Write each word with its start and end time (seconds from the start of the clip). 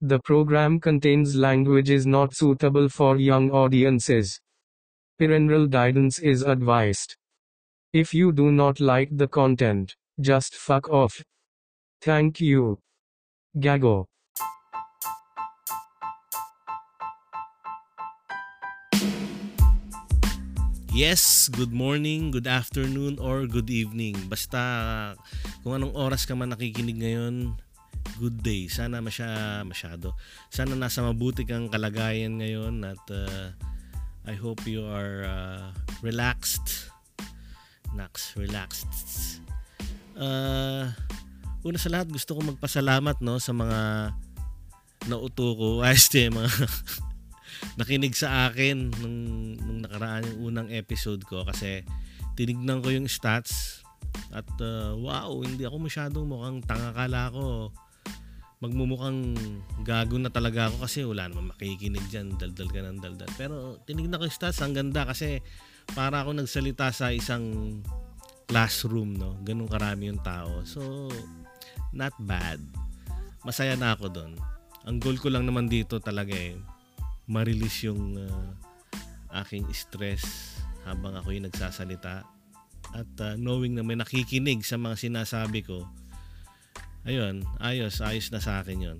The 0.00 0.18
program 0.22 0.80
contains 0.80 1.34
languages 1.34 2.06
not 2.06 2.34
suitable 2.34 2.90
for 2.90 3.16
young 3.16 3.50
audiences. 3.50 4.38
Parental 5.18 5.66
guidance 5.66 6.18
is 6.18 6.42
advised. 6.42 7.16
If 7.94 8.12
you 8.12 8.32
do 8.32 8.52
not 8.52 8.80
like 8.80 9.08
the 9.16 9.28
content, 9.28 9.96
just 10.20 10.54
fuck 10.56 10.90
off. 10.90 11.22
Thank 12.02 12.38
you. 12.38 12.80
Gago. 13.56 14.04
Yes, 20.94 21.50
good 21.50 21.74
morning, 21.74 22.30
good 22.30 22.46
afternoon, 22.46 23.18
or 23.18 23.50
good 23.50 23.66
evening. 23.66 24.14
Basta 24.30 24.62
kung 25.66 25.74
anong 25.74 25.90
oras 25.90 26.22
ka 26.22 26.38
man 26.38 26.54
nakikinig 26.54 27.02
ngayon, 27.02 27.50
good 28.22 28.38
day. 28.46 28.70
Sana 28.70 29.02
masya, 29.02 29.66
masyado. 29.66 30.14
Sana 30.54 30.78
nasa 30.78 31.02
mabuti 31.02 31.42
kang 31.42 31.66
kalagayan 31.66 32.38
ngayon 32.38 32.86
at 32.86 33.02
uh, 33.10 33.50
I 34.22 34.38
hope 34.38 34.62
you 34.70 34.86
are 34.86 35.26
uh, 35.26 35.74
relaxed. 35.98 36.86
Nax, 37.98 38.38
relaxed. 38.38 39.42
Uh, 40.14 40.94
una 41.66 41.74
sa 41.74 41.90
lahat, 41.90 42.06
gusto 42.06 42.38
ko 42.38 42.54
magpasalamat 42.54 43.18
no, 43.18 43.42
sa 43.42 43.50
mga 43.50 44.14
nauto 45.10 45.58
ko. 45.58 45.68
Ayos 45.82 46.06
mga 46.06 46.46
nakinig 47.74 48.14
sa 48.14 48.50
akin 48.50 48.90
nung, 49.02 49.18
nung 49.58 49.80
nakaraan 49.82 50.26
yung 50.30 50.40
unang 50.52 50.68
episode 50.70 51.22
ko 51.26 51.42
kasi 51.42 51.82
tinignan 52.38 52.82
ko 52.82 52.90
yung 52.90 53.10
stats 53.10 53.82
at 54.30 54.46
uh, 54.62 54.94
wow, 54.94 55.30
hindi 55.42 55.66
ako 55.66 55.90
masyadong 55.90 56.26
mukhang 56.26 56.58
tanga 56.62 56.94
kala 56.94 57.34
ko 57.34 57.74
magmumukhang 58.64 59.36
gago 59.84 60.16
na 60.16 60.32
talaga 60.32 60.72
ako 60.72 60.88
kasi 60.88 61.04
wala 61.04 61.28
naman 61.28 61.52
makikinig 61.52 62.00
dyan, 62.08 62.32
daldal 62.40 62.72
ka 62.72 62.80
ng 62.80 62.96
daldal. 62.96 63.28
Pero 63.36 63.76
tinignan 63.84 64.16
ko 64.16 64.24
yung 64.24 64.32
stats, 64.32 64.64
ang 64.64 64.72
ganda 64.72 65.04
kasi 65.04 65.44
para 65.92 66.24
ako 66.24 66.32
nagsalita 66.32 66.88
sa 66.88 67.12
isang 67.12 67.76
classroom, 68.48 69.20
no? 69.20 69.36
Ganun 69.44 69.68
karami 69.68 70.08
yung 70.08 70.22
tao. 70.24 70.64
So, 70.64 71.12
not 71.92 72.16
bad. 72.24 72.60
Masaya 73.44 73.76
na 73.76 73.92
ako 73.92 74.08
doon. 74.08 74.32
Ang 74.88 74.96
goal 74.96 75.20
ko 75.20 75.28
lang 75.28 75.44
naman 75.44 75.68
dito 75.68 76.00
talaga 76.00 76.32
eh, 76.32 76.56
ma-release 77.26 77.88
yung 77.88 78.18
uh, 78.18 78.50
aking 79.42 79.64
stress 79.72 80.56
habang 80.84 81.16
ako 81.16 81.32
yung 81.32 81.48
nagsasalita. 81.48 82.24
At 82.94 83.10
uh, 83.20 83.34
knowing 83.40 83.74
na 83.74 83.82
may 83.82 83.96
nakikinig 83.96 84.62
sa 84.62 84.76
mga 84.76 84.96
sinasabi 85.00 85.64
ko 85.64 85.88
ayun 87.04 87.44
ayos 87.60 88.00
ayos 88.00 88.32
na 88.32 88.40
sa 88.40 88.64
akin 88.64 88.80
yon 88.80 88.98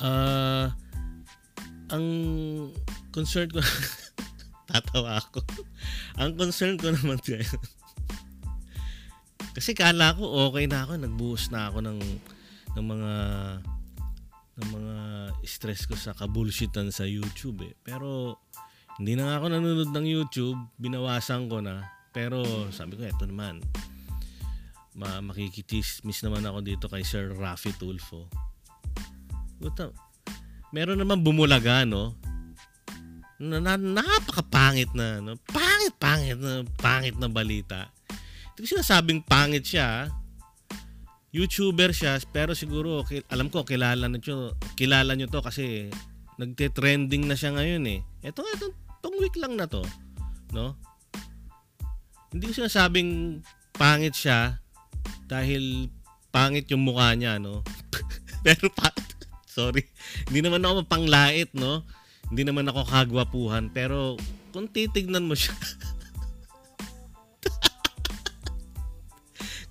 uh, 0.00 0.72
ang 1.92 2.06
concern 3.12 3.52
ko 3.52 3.60
tatawa 4.72 5.20
ako. 5.20 5.44
Ang 6.18 6.34
concern 6.40 6.80
ko 6.80 6.90
naman 6.90 7.20
ngayon 7.28 7.60
kasi 9.54 9.70
kala 9.70 10.18
ko 10.18 10.50
okay 10.50 10.66
na 10.66 10.82
ako 10.82 10.98
nagbuhos 10.98 11.52
na 11.54 11.70
ako 11.70 11.78
ng 11.84 12.00
ng 12.74 12.86
mga 12.90 13.12
ng 14.54 14.68
mga 14.70 14.96
stress 15.42 15.86
ko 15.90 15.98
sa 15.98 16.14
kabulshitan 16.14 16.94
sa 16.94 17.02
YouTube 17.02 17.66
eh. 17.66 17.74
Pero 17.82 18.38
hindi 19.02 19.18
na 19.18 19.26
nga 19.26 19.34
ako 19.42 19.46
nanonood 19.50 19.90
ng 19.90 20.06
YouTube, 20.06 20.58
binawasan 20.78 21.50
ko 21.50 21.58
na. 21.58 21.82
Pero 22.14 22.70
sabi 22.70 22.94
ko, 22.94 23.02
eto 23.02 23.26
naman. 23.26 23.58
Ma 24.94 25.18
makikitis-miss 25.18 26.22
naman 26.22 26.46
ako 26.46 26.58
dito 26.62 26.86
kay 26.86 27.02
Sir 27.02 27.34
Rafi 27.34 27.74
Tulfo. 27.74 28.30
Buta, 29.58 29.90
meron 30.70 31.02
naman 31.02 31.26
bumulaga, 31.26 31.82
no? 31.82 32.14
Na, 33.42 33.58
na, 33.58 33.74
napakapangit 33.74 34.94
na, 34.94 35.18
no? 35.18 35.34
Pangit, 35.50 35.94
pangit 35.98 36.38
na, 36.38 36.62
pangit 36.78 37.18
na 37.18 37.26
balita. 37.26 37.90
Hindi 38.54 38.70
ko 38.70 38.78
sinasabing 38.78 39.26
pangit 39.26 39.66
siya, 39.66 40.06
YouTuber 41.34 41.90
siya, 41.90 42.22
pero 42.30 42.54
siguro 42.54 43.02
alam 43.26 43.50
ko 43.50 43.66
kilala 43.66 44.06
niyo, 44.06 44.54
kilala 44.78 45.18
niyo 45.18 45.26
to 45.26 45.42
kasi 45.42 45.90
nagte-trending 46.38 47.26
na 47.26 47.34
siya 47.34 47.50
ngayon 47.58 47.82
eh. 47.90 48.00
Ito 48.22 48.38
nga 48.38 48.54
itong, 48.54 48.74
itong 49.02 49.16
week 49.18 49.34
lang 49.42 49.58
na 49.58 49.66
to, 49.66 49.82
no? 50.54 50.78
Hindi 52.30 52.46
ko 52.46 52.54
sinasabing 52.54 53.42
pangit 53.74 54.14
siya 54.14 54.62
dahil 55.26 55.90
pangit 56.30 56.70
yung 56.70 56.86
mukha 56.86 57.18
niya, 57.18 57.42
no? 57.42 57.66
pero 58.46 58.70
pa 58.70 58.94
sorry, 59.50 59.90
hindi 60.30 60.38
naman 60.38 60.62
ako 60.62 60.86
mapanglait, 60.86 61.50
no? 61.50 61.82
Hindi 62.30 62.46
naman 62.46 62.70
ako 62.70 62.86
kagwapuhan, 62.86 63.74
pero 63.74 64.14
kung 64.54 64.70
titignan 64.70 65.26
mo 65.26 65.34
siya 65.34 65.50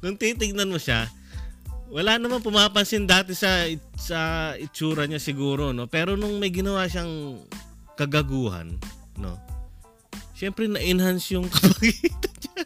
kung 0.03 0.19
titignan 0.19 0.68
mo 0.68 0.75
siya, 0.75 1.07
wala 1.92 2.20
naman 2.20 2.44
pumapansin 2.44 3.08
dati 3.08 3.36
sa 3.36 3.68
sa 3.98 4.52
itsura 4.60 5.08
niya 5.08 5.20
siguro 5.20 5.76
no? 5.76 5.88
Pero 5.88 6.16
nung 6.16 6.40
may 6.40 6.52
ginawa 6.54 6.88
siyang 6.88 7.42
kagaguhan 8.00 8.78
no? 9.20 9.36
Syempre 10.34 10.68
na-enhance 10.68 11.36
yung 11.36 11.48
kapagitan 11.54 12.36
niya. 12.40 12.64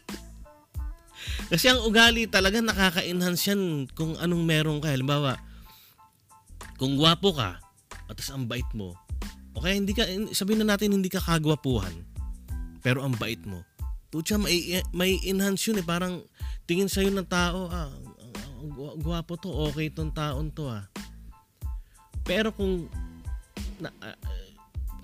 Kasi 1.48 1.64
ang 1.72 1.80
ugali 1.86 2.28
talaga 2.28 2.60
nakaka-enhance 2.60 3.48
yan 3.48 3.88
kung 3.96 4.14
anong 4.20 4.44
meron 4.44 4.78
ka. 4.84 4.92
Halimbawa 4.92 5.40
kung 6.76 6.94
gwapo 6.94 7.32
ka 7.34 7.58
at 8.08 8.18
ang 8.30 8.46
bait 8.46 8.68
mo. 8.76 8.94
Okay 9.58 9.74
hindi 9.74 9.92
ka 9.96 10.06
sabihin 10.30 10.62
na 10.62 10.76
natin 10.76 10.94
hindi 10.94 11.10
ka 11.10 11.18
kagwapuhan 11.18 12.06
pero 12.80 13.04
ang 13.04 13.14
bait 13.18 13.42
mo. 13.44 13.62
Pucha, 14.08 14.40
may, 14.40 14.80
may 14.96 15.20
enhance 15.28 15.68
yun 15.68 15.84
eh. 15.84 15.84
Parang 15.84 16.24
tingin 16.64 16.88
sa'yo 16.88 17.12
ng 17.12 17.28
tao, 17.28 17.68
ah, 17.68 17.92
gwapo 18.98 19.38
to, 19.38 19.50
okay 19.70 19.88
tong 19.88 20.10
taon 20.10 20.50
to 20.50 20.66
ah. 20.66 20.84
Pero 22.26 22.52
kung 22.52 22.90
na, 23.78 23.88
uh, 24.02 24.16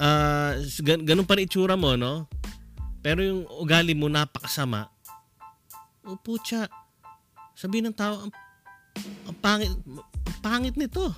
uh, 0.02 0.52
gan- 0.82 1.06
ganun 1.06 1.26
pa 1.26 1.38
rin 1.38 1.46
itsura 1.46 1.78
mo, 1.78 1.94
no? 1.94 2.26
Pero 3.04 3.20
yung 3.22 3.42
ugali 3.60 3.92
mo 3.92 4.10
napakasama, 4.10 4.90
o 6.04 6.14
oh, 6.14 6.18
putya, 6.20 6.68
sabi 7.56 7.80
ng 7.80 7.94
tao, 7.94 8.28
ang, 8.28 8.32
ang 9.30 9.36
pangit, 9.38 9.70
ang 9.70 10.38
pangit 10.42 10.74
nito. 10.76 11.14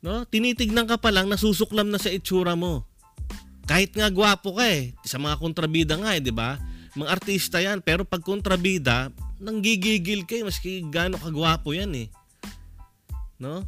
No? 0.00 0.22
Tinitignan 0.26 0.86
ka 0.86 0.96
pa 0.98 1.10
lang, 1.10 1.26
nasusuklam 1.26 1.90
na 1.90 2.00
sa 2.00 2.10
itsura 2.10 2.54
mo. 2.54 2.86
Kahit 3.66 3.92
nga 3.98 4.06
gwapo 4.08 4.54
ka 4.54 4.64
eh. 4.70 4.94
Sa 5.02 5.18
mga 5.18 5.42
kontrabida 5.42 5.98
nga 5.98 6.14
eh, 6.14 6.22
di 6.22 6.30
ba? 6.30 6.54
Mga 6.94 7.10
artista 7.10 7.58
yan. 7.58 7.82
Pero 7.82 8.06
pag 8.06 8.22
kontrabida, 8.22 9.10
nang 9.36 9.60
gigigil 9.60 10.24
kayo 10.24 10.48
maski 10.48 10.84
gaano 10.88 11.20
kagwapo 11.20 11.76
yan 11.76 11.92
eh. 11.96 12.08
No? 13.36 13.64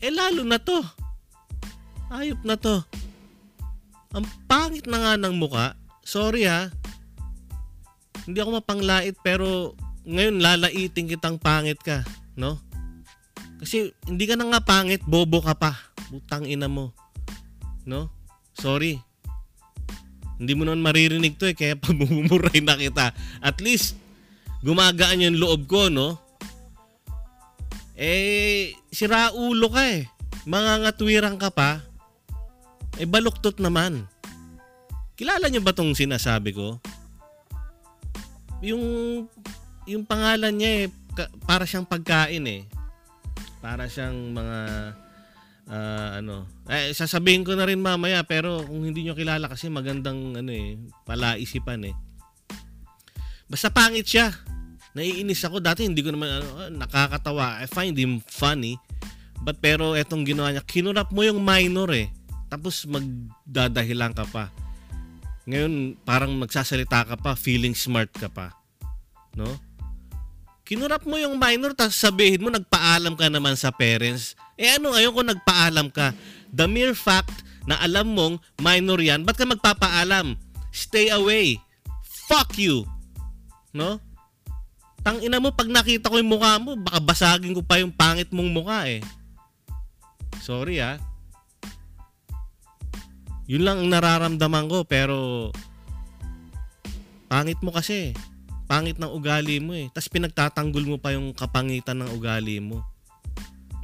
Eh 0.00 0.12
lalo 0.12 0.44
na 0.44 0.56
to. 0.56 0.80
Ayop 2.08 2.40
na 2.44 2.56
to. 2.56 2.80
Ang 4.16 4.24
pangit 4.48 4.86
na 4.88 5.00
nga 5.00 5.12
ng 5.20 5.36
muka. 5.36 5.76
Sorry 6.04 6.48
ha. 6.48 6.72
Hindi 8.24 8.40
ako 8.40 8.60
mapanglait 8.60 9.16
pero 9.20 9.76
ngayon 10.04 10.40
lalaitin 10.40 11.08
kitang 11.08 11.36
pangit 11.36 11.80
ka. 11.80 12.04
No? 12.36 12.60
Kasi 13.60 13.92
hindi 14.08 14.24
ka 14.28 14.36
na 14.36 14.48
nga 14.52 14.60
pangit, 14.64 15.04
bobo 15.04 15.40
ka 15.40 15.56
pa. 15.56 15.72
Butang 16.12 16.44
ina 16.44 16.68
mo. 16.68 16.92
No? 17.84 18.12
Sorry. 18.56 19.00
Hindi 20.36 20.52
mo 20.52 20.68
naman 20.68 20.84
maririnig 20.84 21.40
to 21.40 21.48
eh, 21.48 21.56
kaya 21.56 21.76
pamumuray 21.84 22.60
na 22.60 22.76
kita. 22.76 23.16
At 23.40 23.60
least, 23.64 23.96
gumagaan 24.64 25.20
yung 25.20 25.36
loob 25.36 25.68
ko, 25.68 25.92
no? 25.92 26.16
Eh, 27.94 28.72
sira 28.88 29.30
ulo 29.36 29.68
ka 29.68 29.84
eh. 29.92 30.08
Mga 30.48 30.72
ngatwirang 30.82 31.36
ka 31.36 31.52
pa. 31.52 31.84
Eh, 32.96 33.04
baluktot 33.04 33.60
naman. 33.60 34.08
Kilala 35.14 35.46
niyo 35.46 35.60
ba 35.62 35.76
tong 35.76 35.92
sinasabi 35.94 36.56
ko? 36.56 36.80
Yung, 38.64 38.82
yung 39.84 40.02
pangalan 40.08 40.56
niya 40.56 40.70
eh, 40.80 40.86
para 41.44 41.68
siyang 41.68 41.86
pagkain 41.86 42.42
eh. 42.48 42.62
Para 43.60 43.86
siyang 43.86 44.32
mga, 44.32 44.58
uh, 45.68 46.08
ano, 46.18 46.48
eh, 46.72 46.90
sasabihin 46.96 47.44
ko 47.44 47.52
na 47.54 47.68
rin 47.68 47.78
mamaya 47.78 48.24
pero 48.24 48.64
kung 48.64 48.82
hindi 48.82 49.04
niyo 49.04 49.14
kilala 49.14 49.46
kasi 49.46 49.68
magandang 49.68 50.40
ano 50.40 50.50
eh, 50.50 50.80
palaisipan 51.04 51.92
eh. 51.92 51.94
Basta 53.48 53.68
pangit 53.68 54.08
siya 54.08 54.32
naiinis 54.94 55.42
ako. 55.44 55.58
Dati 55.60 55.84
hindi 55.84 56.00
ko 56.00 56.14
naman 56.14 56.40
ano, 56.40 56.70
nakakatawa. 56.70 57.60
I 57.60 57.66
find 57.68 57.98
him 57.98 58.22
funny. 58.24 58.78
But 59.42 59.60
pero 59.60 59.92
etong 59.98 60.24
ginawa 60.24 60.54
niya, 60.54 60.64
kinurap 60.64 61.10
mo 61.10 61.20
yung 61.26 61.42
minor 61.42 61.90
eh. 61.92 62.08
Tapos 62.48 62.86
magdadahilan 62.86 64.14
ka 64.14 64.24
pa. 64.30 64.48
Ngayon, 65.44 66.00
parang 66.08 66.32
magsasalita 66.40 67.04
ka 67.04 67.16
pa, 67.20 67.36
feeling 67.36 67.76
smart 67.76 68.08
ka 68.16 68.32
pa. 68.32 68.54
No? 69.36 69.50
Kinurap 70.64 71.04
mo 71.04 71.20
yung 71.20 71.36
minor, 71.36 71.76
tapos 71.76 72.00
sabihin 72.00 72.40
mo, 72.40 72.48
nagpaalam 72.48 73.12
ka 73.12 73.28
naman 73.28 73.52
sa 73.52 73.68
parents. 73.68 74.32
Eh 74.56 74.80
ano 74.80 74.96
ngayon 74.96 75.12
kung 75.12 75.28
nagpaalam 75.28 75.92
ka? 75.92 76.16
The 76.48 76.64
mere 76.64 76.96
fact 76.96 77.44
na 77.68 77.76
alam 77.84 78.16
mong 78.16 78.40
minor 78.56 78.96
yan, 78.96 79.28
ba't 79.28 79.36
ka 79.36 79.44
magpapaalam? 79.44 80.40
Stay 80.72 81.12
away. 81.12 81.60
Fuck 82.24 82.56
you. 82.56 82.88
No? 83.74 83.98
Tang 85.04 85.20
ina 85.20 85.42
mo, 85.42 85.52
pag 85.52 85.68
nakita 85.68 86.08
ko 86.08 86.16
yung 86.16 86.32
mukha 86.32 86.56
mo, 86.56 86.78
baka 86.80 87.02
basagin 87.02 87.52
ko 87.52 87.60
pa 87.60 87.82
yung 87.82 87.92
pangit 87.92 88.32
mong 88.32 88.50
mukha 88.54 88.88
eh. 88.88 89.04
Sorry 90.40 90.80
ah. 90.80 90.96
Yun 93.44 93.66
lang 93.66 93.84
ang 93.84 93.90
nararamdaman 93.92 94.72
ko 94.72 94.88
pero 94.88 95.50
pangit 97.28 97.60
mo 97.60 97.74
kasi. 97.74 98.16
Pangit 98.64 98.96
ng 98.96 99.12
ugali 99.12 99.60
mo 99.60 99.76
eh. 99.76 99.92
Tapos 99.92 100.08
pinagtatanggol 100.08 100.88
mo 100.88 100.96
pa 100.96 101.12
yung 101.12 101.36
kapangitan 101.36 102.00
ng 102.00 102.16
ugali 102.16 102.64
mo. 102.64 102.80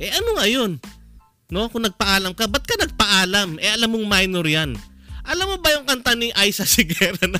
Eh 0.00 0.08
ano 0.08 0.40
nga 0.40 0.48
yun? 0.48 0.80
No? 1.52 1.68
Kung 1.68 1.84
nagpaalam 1.84 2.32
ka, 2.32 2.48
ba't 2.48 2.64
ka 2.64 2.80
nagpaalam? 2.80 3.60
Eh 3.60 3.68
alam 3.68 3.92
mong 3.92 4.08
minor 4.08 4.46
yan. 4.48 4.72
Alam 5.28 5.52
mo 5.52 5.56
ba 5.60 5.76
yung 5.76 5.84
kanta 5.84 6.16
ni 6.16 6.32
Aiza 6.32 6.64
Sigera 6.64 7.20
na 7.28 7.36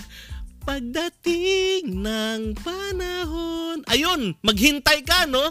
Pagdating 0.62 1.96
ng 1.96 2.40
panahon. 2.60 3.80
Ayun, 3.88 4.36
maghintay 4.44 5.00
ka, 5.02 5.24
no? 5.24 5.50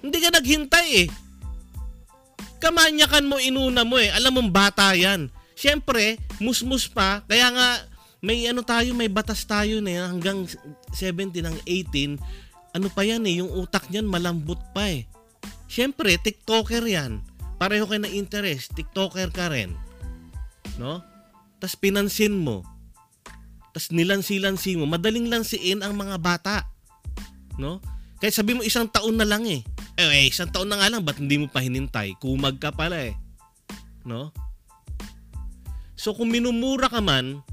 Hindi 0.00 0.18
ka 0.22 0.30
naghintay 0.32 0.88
eh. 1.04 1.08
Kamanyakan 2.60 3.28
mo, 3.28 3.36
inuna 3.40 3.82
mo 3.84 3.96
eh. 3.96 4.12
Alam 4.12 4.40
mong 4.40 4.50
bata 4.52 4.92
yan. 4.92 5.32
Siyempre, 5.56 6.20
musmus 6.40 6.88
pa. 6.88 7.24
Kaya 7.28 7.52
nga, 7.52 7.68
may 8.20 8.44
ano 8.48 8.60
tayo, 8.60 8.92
may 8.92 9.08
batas 9.08 9.44
tayo 9.48 9.80
na 9.80 10.08
hanggang 10.08 10.44
17 10.92 11.40
ng 11.40 11.56
18. 11.64 12.20
Ano 12.76 12.86
pa 12.92 13.02
yan 13.02 13.24
eh, 13.24 13.40
yung 13.40 13.50
utak 13.50 13.88
niyan 13.88 14.06
malambot 14.06 14.60
pa 14.76 14.92
eh. 14.92 15.08
Siyempre, 15.66 16.20
TikToker 16.20 16.84
yan. 16.84 17.24
Pareho 17.60 17.84
kayo 17.88 18.00
na 18.00 18.12
interest, 18.12 18.72
TikToker 18.72 19.32
ka 19.32 19.52
rin. 19.52 19.76
No? 20.80 21.04
Tapos 21.60 21.76
pinansin 21.76 22.36
mo. 22.36 22.64
Tapos 23.70 23.94
nilansi-lansi 23.94 24.78
mo. 24.78 24.84
Madaling 24.86 25.30
lansiin 25.30 25.82
ang 25.82 25.94
mga 25.94 26.16
bata. 26.18 26.66
No? 27.58 27.78
Kaya 28.18 28.34
sabi 28.34 28.58
mo 28.58 28.66
isang 28.66 28.90
taon 28.90 29.16
na 29.16 29.24
lang 29.24 29.46
eh. 29.46 29.62
Eh, 29.96 30.06
eh 30.06 30.26
isang 30.28 30.50
taon 30.50 30.68
na 30.68 30.76
nga 30.76 30.90
lang, 30.92 31.00
ba't 31.06 31.16
hindi 31.16 31.40
mo 31.40 31.46
pa 31.46 31.62
hinintay? 31.62 32.18
Kumag 32.18 32.58
ka 32.58 32.74
pala 32.74 33.00
eh. 33.00 33.14
No? 34.04 34.34
So 35.94 36.16
kung 36.16 36.32
minumura 36.32 36.88
ka 36.88 37.00
man, 37.04 37.44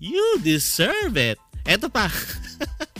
you 0.00 0.24
deserve 0.40 1.16
it. 1.16 1.38
Eto 1.64 1.88
pa. 1.88 2.08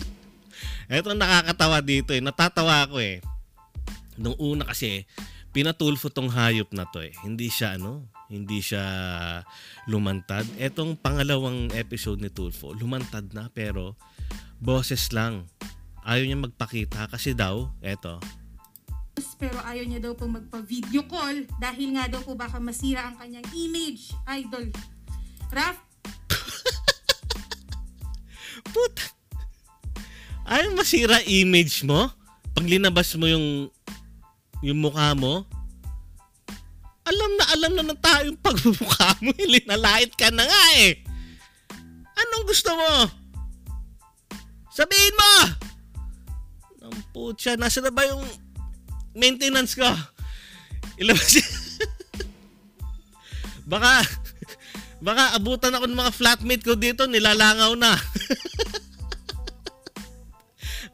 Eto 0.93 1.13
nakakatawa 1.13 1.81
dito 1.81 2.13
eh. 2.13 2.21
Natatawa 2.21 2.85
ako 2.85 3.01
eh. 3.01 3.25
Nung 4.21 4.37
una 4.39 4.69
kasi, 4.69 5.09
pinatulfo 5.51 6.09
tong 6.09 6.31
hayop 6.31 6.71
na 6.77 6.87
to 6.89 7.03
eh. 7.03 7.13
Hindi 7.25 7.51
siya 7.51 7.81
ano, 7.81 8.09
hindi 8.29 8.65
siya 8.65 8.85
lumantad. 9.91 10.49
Etong 10.57 10.97
pangalawang 11.01 11.73
episode 11.77 12.21
ni 12.21 12.33
Tulfo, 12.33 12.73
lumantad 12.73 13.29
na 13.37 13.53
pero 13.53 13.97
boses 14.61 15.13
lang. 15.13 15.49
Ayaw 16.05 16.25
niya 16.25 16.39
magpakita 16.41 17.09
kasi 17.09 17.33
daw, 17.33 17.73
eto, 17.81 18.21
pero 19.39 19.59
ayaw 19.63 19.85
niya 19.87 20.01
daw 20.03 20.13
po 20.19 20.27
magpa-video 20.27 21.07
call 21.07 21.47
dahil 21.63 21.95
nga 21.95 22.11
daw 22.11 22.21
po 22.23 22.35
baka 22.35 22.59
masira 22.59 23.07
ang 23.07 23.17
kanyang 23.19 23.47
image, 23.55 24.11
idol. 24.27 24.67
Raf? 25.55 25.79
Puta. 28.75 29.07
Ayaw 30.45 30.75
masira 30.75 31.23
image 31.25 31.87
mo? 31.87 32.11
Pag 32.55 32.67
linabas 32.67 33.15
mo 33.15 33.27
yung 33.31 33.71
yung 34.65 34.79
mukha 34.83 35.15
mo? 35.15 35.47
Alam 37.05 37.31
na 37.37 37.45
alam 37.53 37.73
na 37.77 37.85
ng 37.85 38.01
tao 38.01 38.21
yung 38.25 38.41
pagmumukha 38.41 39.21
mo. 39.21 39.33
Linalait 39.37 40.09
ka 40.17 40.33
na 40.33 40.49
nga 40.49 40.63
eh. 40.81 41.05
Anong 42.17 42.45
gusto 42.49 42.73
mo? 42.73 42.93
Sabihin 44.73 45.15
mo! 45.15 45.33
Ang 46.89 46.97
putya, 47.13 47.61
nasa 47.61 47.85
na 47.85 47.93
ba 47.93 48.09
yung 48.09 48.25
maintenance 49.15 49.77
ko. 49.77 49.87
Ilabas 50.99 51.35
baka, 53.71 54.03
baka 54.99 55.39
abutan 55.39 55.75
ako 55.77 55.87
ng 55.87 56.01
mga 56.01 56.15
flatmate 56.15 56.65
ko 56.65 56.75
dito, 56.75 57.07
nilalangaw 57.07 57.79
na. 57.79 57.95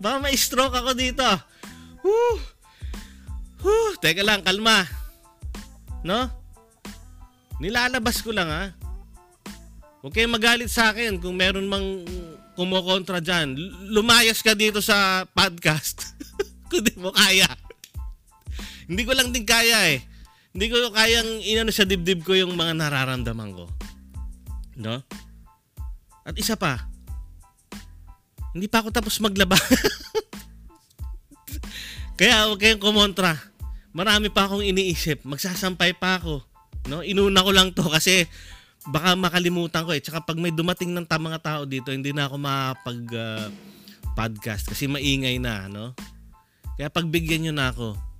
baka 0.03 0.17
may 0.21 0.37
stroke 0.37 0.75
ako 0.75 0.93
dito. 0.93 1.25
Whew. 2.05 2.37
Whew. 3.65 3.97
Teka 4.01 4.25
lang, 4.25 4.45
kalma. 4.45 5.00
No? 6.01 6.29
Nilalabas 7.61 8.25
ko 8.25 8.33
lang 8.33 8.49
ha. 8.49 8.73
Huwag 10.01 10.17
kayong 10.17 10.33
magalit 10.33 10.73
sa 10.73 10.93
akin 10.93 11.21
kung 11.21 11.37
meron 11.37 11.69
mang 11.69 12.05
kumukontra 12.57 13.21
dyan. 13.21 13.53
Lumayas 13.93 14.41
ka 14.41 14.57
dito 14.57 14.81
sa 14.81 15.29
podcast. 15.29 16.17
kung 16.73 16.81
di 16.81 16.97
mo 16.97 17.13
kaya. 17.13 17.49
Hindi 18.89 19.03
ko 19.05 19.13
lang 19.13 19.29
din 19.31 19.45
kaya 19.45 19.93
eh. 19.93 20.01
Hindi 20.51 20.67
ko 20.73 20.91
kayang 20.91 21.45
inano 21.47 21.71
sa 21.71 21.87
dibdib 21.87 22.27
ko 22.27 22.35
yung 22.35 22.57
mga 22.57 22.75
nararamdaman 22.75 23.55
ko. 23.55 23.71
No? 24.81 24.99
At 26.27 26.35
isa 26.35 26.59
pa, 26.59 26.91
hindi 28.51 28.67
pa 28.67 28.83
ako 28.83 28.91
tapos 28.91 29.15
maglaba. 29.23 29.55
Kaya 32.19 32.51
huwag 32.51 32.61
kayong 32.61 32.83
kumontra. 32.83 33.50
Marami 33.91 34.31
pa 34.31 34.47
akong 34.47 34.63
iniisip. 34.63 35.27
Magsasampay 35.27 35.99
pa 35.99 36.23
ako. 36.23 36.45
No? 36.87 37.03
Inuna 37.03 37.43
ko 37.43 37.51
lang 37.51 37.75
to 37.75 37.85
kasi 37.87 38.27
baka 38.89 39.19
makalimutan 39.19 39.83
ko 39.85 39.93
eh. 39.93 40.01
Tsaka 40.01 40.23
pag 40.23 40.39
may 40.39 40.55
dumating 40.55 40.95
ng 40.95 41.07
mga 41.07 41.39
tao 41.43 41.63
dito, 41.67 41.91
hindi 41.91 42.15
na 42.15 42.31
ako 42.31 42.37
makapag 42.39 43.01
uh, 43.13 43.47
podcast 44.15 44.71
kasi 44.71 44.87
maingay 44.87 45.37
na, 45.43 45.67
no? 45.67 45.93
Kaya 46.79 46.89
pagbigyan 46.89 47.51
nyo 47.51 47.55
na 47.55 47.69
ako 47.75 48.11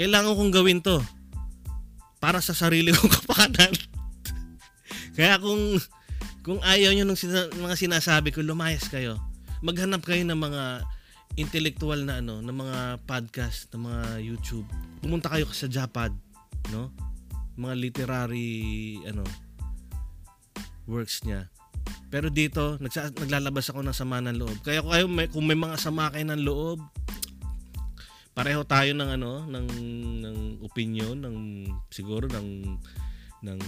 kailangan 0.00 0.32
kong 0.32 0.52
gawin 0.56 0.80
to 0.80 0.96
para 2.16 2.40
sa 2.40 2.56
sarili 2.56 2.88
kong 2.88 3.12
kapakanan. 3.20 3.72
Kaya 5.12 5.36
kung 5.36 5.76
kung 6.40 6.56
ayaw 6.64 6.96
nyo 6.96 7.04
ng 7.04 7.20
sina, 7.20 7.52
mga 7.52 7.76
sinasabi 7.76 8.32
ko, 8.32 8.40
lumayas 8.40 8.88
kayo. 8.88 9.20
Maghanap 9.60 10.00
kayo 10.00 10.24
ng 10.24 10.40
mga 10.40 10.88
intellectual 11.38 12.02
na 12.02 12.18
ano, 12.18 12.42
ng 12.42 12.56
mga 12.56 12.78
podcast, 13.06 13.70
ng 13.74 13.86
mga 13.86 14.02
YouTube. 14.24 14.66
Pumunta 14.98 15.30
kayo 15.30 15.46
sa 15.54 15.70
Japad, 15.70 16.10
no? 16.74 16.90
Mga 17.54 17.74
literary 17.78 18.50
ano 19.06 19.22
works 20.90 21.22
niya. 21.22 21.46
Pero 22.10 22.26
dito, 22.26 22.74
nagsa, 22.82 23.14
naglalabas 23.14 23.70
ako 23.70 23.86
ng 23.86 23.94
sama 23.94 24.18
ng 24.18 24.34
loob. 24.34 24.58
Kaya 24.66 24.82
kung, 24.82 24.90
kayo, 24.90 25.06
may, 25.06 25.26
kung 25.30 25.46
may 25.46 25.54
mga 25.54 25.78
sama 25.78 26.10
kayo 26.10 26.26
ng 26.26 26.42
loob, 26.42 26.82
pareho 28.34 28.62
tayo 28.66 28.94
ng 28.94 29.10
ano 29.20 29.44
ng 29.44 29.66
ng 30.22 30.36
opinion 30.64 31.18
ng 31.18 31.66
siguro 31.90 32.30
ng 32.30 32.78
ng 33.42 33.60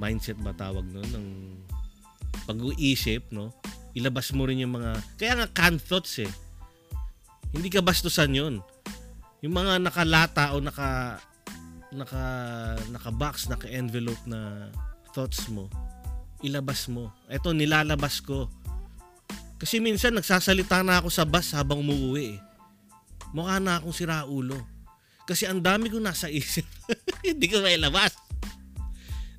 mindset 0.00 0.40
ba 0.40 0.56
tawag 0.56 0.82
no 0.88 1.04
ng 1.04 1.26
pag-uisip 2.48 3.28
no 3.30 3.52
ilabas 3.92 4.32
mo 4.32 4.48
rin 4.48 4.64
yung 4.64 4.78
mga 4.78 4.96
kaya 5.20 5.32
nga 5.38 5.48
canned 5.52 5.82
thoughts 5.82 6.20
eh 6.22 6.30
hindi 7.52 7.68
ka 7.68 7.84
bastusan 7.84 8.32
yun 8.32 8.54
yung 9.44 9.54
mga 9.54 9.82
nakalata 9.82 10.54
o 10.54 10.62
naka 10.62 11.20
naka 11.92 12.24
naka 12.88 13.10
box 13.12 13.52
naka 13.52 13.68
envelope 13.68 14.20
na 14.24 14.72
thoughts 15.12 15.50
mo 15.52 15.68
ilabas 16.40 16.88
mo 16.88 17.12
eto 17.28 17.52
nilalabas 17.52 18.24
ko 18.24 18.48
kasi 19.60 19.78
minsan 19.78 20.16
nagsasalita 20.16 20.80
na 20.80 21.04
ako 21.04 21.08
sa 21.12 21.28
bus 21.28 21.52
habang 21.52 21.84
umuwi 21.84 22.38
eh 22.38 22.40
mukha 23.32 23.58
na 23.58 23.80
akong 23.80 23.96
siraulo. 23.96 24.60
Kasi 25.24 25.48
ang 25.48 25.64
dami 25.64 25.88
ko 25.88 25.98
nasa 25.98 26.28
isip. 26.28 26.68
Hindi 27.26 27.48
ko 27.48 27.64
mailabas. 27.64 28.14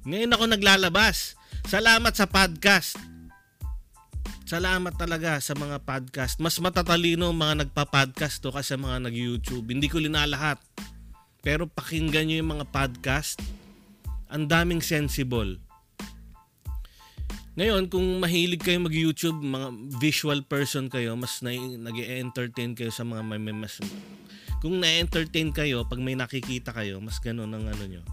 Ngayon 0.04 0.34
ako 0.34 0.44
naglalabas. 0.50 1.38
Salamat 1.70 2.12
sa 2.18 2.28
podcast. 2.28 2.98
Salamat 4.44 4.92
talaga 5.00 5.40
sa 5.40 5.56
mga 5.56 5.80
podcast. 5.88 6.36
Mas 6.44 6.60
matatalino 6.60 7.32
ang 7.32 7.40
mga 7.40 7.64
nagpa-podcast 7.64 8.44
to 8.44 8.52
kasi 8.52 8.76
mga 8.76 9.08
nag-YouTube. 9.08 9.64
Hindi 9.72 9.88
ko 9.88 10.04
linalahat. 10.04 10.60
Pero 11.40 11.64
pakinggan 11.72 12.28
nyo 12.28 12.44
yung 12.44 12.52
mga 12.60 12.68
podcast. 12.68 13.40
Ang 14.28 14.52
daming 14.52 14.84
sensible. 14.84 15.64
Ngayon, 17.56 17.88
kung 17.88 18.04
mahilig 18.20 18.60
kayo 18.60 18.84
mag-YouTube, 18.84 19.40
mga 19.40 19.72
visual 20.04 20.44
person 20.44 20.92
kayo, 20.92 21.16
mas 21.16 21.40
na, 21.40 21.56
nag-entertain 21.56 22.76
kayo 22.76 22.92
sa 22.92 23.08
mga 23.08 23.24
may, 23.24 23.40
may 23.40 23.56
mas 23.56 23.80
kung 24.60 24.80
na-entertain 24.82 25.56
kayo 25.56 25.88
pag 25.88 26.04
may 26.04 26.20
nakikita 26.20 26.76
kayo, 26.76 27.00
mas 27.00 27.22
ganoon 27.22 27.52
ang 27.54 27.68
ano 27.70 27.84
nyo. 27.84 28.04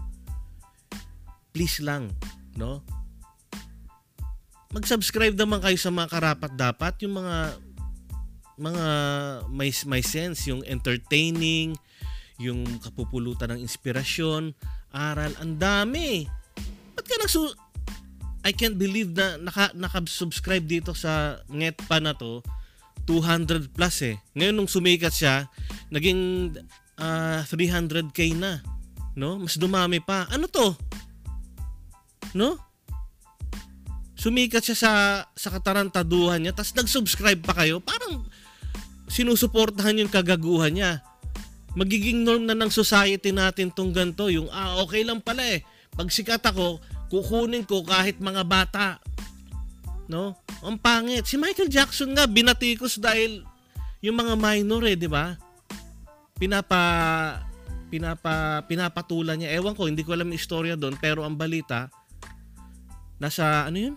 Please 1.51 1.83
lang, 1.83 2.13
no? 2.55 2.85
Mag-subscribe 4.71 5.35
naman 5.35 5.59
kayo 5.59 5.75
sa 5.75 5.91
mga 5.91 6.07
karapat 6.07 6.51
dapat 6.55 6.93
yung 7.03 7.19
mga 7.19 7.35
mga 8.61 8.85
may 9.51 9.71
may 9.87 10.03
sense 10.03 10.47
yung 10.47 10.63
entertaining 10.63 11.75
yung 12.39 12.63
kapupulutan 12.81 13.53
ng 13.53 13.61
inspirasyon 13.61 14.55
aral. 14.91 15.31
Ang 15.39 15.61
dami. 15.61 16.25
Ba't 16.97 17.05
ka 17.05 17.15
nagsu 17.19 17.51
I 18.41 18.57
can't 18.57 18.73
believe 18.73 19.13
na 19.13 19.37
naka, 19.37 19.69
naka-subscribe 19.77 20.65
dito 20.65 20.97
sa 20.97 21.37
NetPa 21.45 22.01
na 22.01 22.17
to 22.17 22.41
200 23.05 23.69
plus 23.69 24.01
eh. 24.01 24.17
Ngayon 24.33 24.55
nung 24.55 24.71
sumikat 24.71 25.13
siya 25.13 25.45
naging 25.93 26.53
ah, 26.97 27.45
300k 27.45 28.33
na 28.39 28.63
no? 29.19 29.37
Mas 29.37 29.59
dumami 29.59 29.99
pa. 29.99 30.25
Ano 30.31 30.47
to? 30.47 30.73
No 32.33 32.70
sumikat 34.21 34.61
siya 34.61 34.77
sa 34.77 34.91
sa 35.33 35.49
katarantaduhan 35.49 36.37
niya 36.37 36.53
tapos 36.53 36.77
nag-subscribe 36.77 37.41
pa 37.41 37.57
kayo 37.57 37.81
parang 37.81 38.21
sinusuportahan 39.09 39.97
yung 39.97 40.13
kagaguhan 40.13 40.77
niya. 40.77 40.91
Magiging 41.73 42.21
norm 42.21 42.45
na 42.45 42.53
ng 42.53 42.69
society 42.69 43.33
natin 43.33 43.73
tong 43.73 43.89
ganto 43.89 44.29
yung 44.29 44.45
ah 44.53 44.77
okay 44.85 45.01
lang 45.01 45.17
pala 45.25 45.41
eh. 45.41 45.65
Pag 45.97 46.13
sikat 46.13 46.45
ako 46.45 46.77
kukunin 47.09 47.65
ko 47.65 47.81
kahit 47.81 48.21
mga 48.21 48.45
bata. 48.45 49.01
No? 50.05 50.37
Ang 50.61 50.77
pangit. 50.77 51.25
Si 51.25 51.35
Michael 51.35 51.73
Jackson 51.73 52.13
nga 52.13 52.29
binatikos 52.29 53.01
dahil 53.01 53.41
yung 54.05 54.21
mga 54.21 54.37
minor 54.37 54.85
eh 54.85 54.95
di 54.95 55.09
ba? 55.09 55.33
Pinapa 56.37 56.81
pinapa 57.89 58.63
pinapatulan 58.69 59.41
niya. 59.41 59.57
Ewan 59.57 59.73
ko 59.73 59.89
hindi 59.89 60.05
ko 60.05 60.13
alam 60.13 60.29
yung 60.29 60.37
istorya 60.37 60.77
doon 60.77 60.93
pero 61.01 61.25
ang 61.25 61.33
balita 61.33 61.89
nasa 63.21 63.69
ano 63.69 63.77
yun 63.77 63.95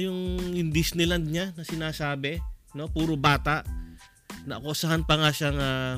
yung, 0.00 0.38
yung 0.52 0.70
Disneyland 0.72 1.28
niya 1.28 1.52
na 1.56 1.64
sinasabi 1.64 2.40
no? 2.76 2.92
Puro 2.92 3.16
bata. 3.16 3.64
Naakusahan 4.44 5.08
pa 5.08 5.16
nga 5.16 5.30
siyang 5.32 5.58
ah, 5.58 5.96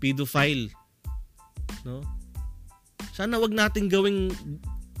pedophile 0.00 0.72
no? 1.84 2.00
Sana 3.14 3.38
wag 3.38 3.54
nating 3.54 3.86
gawing 3.86 4.32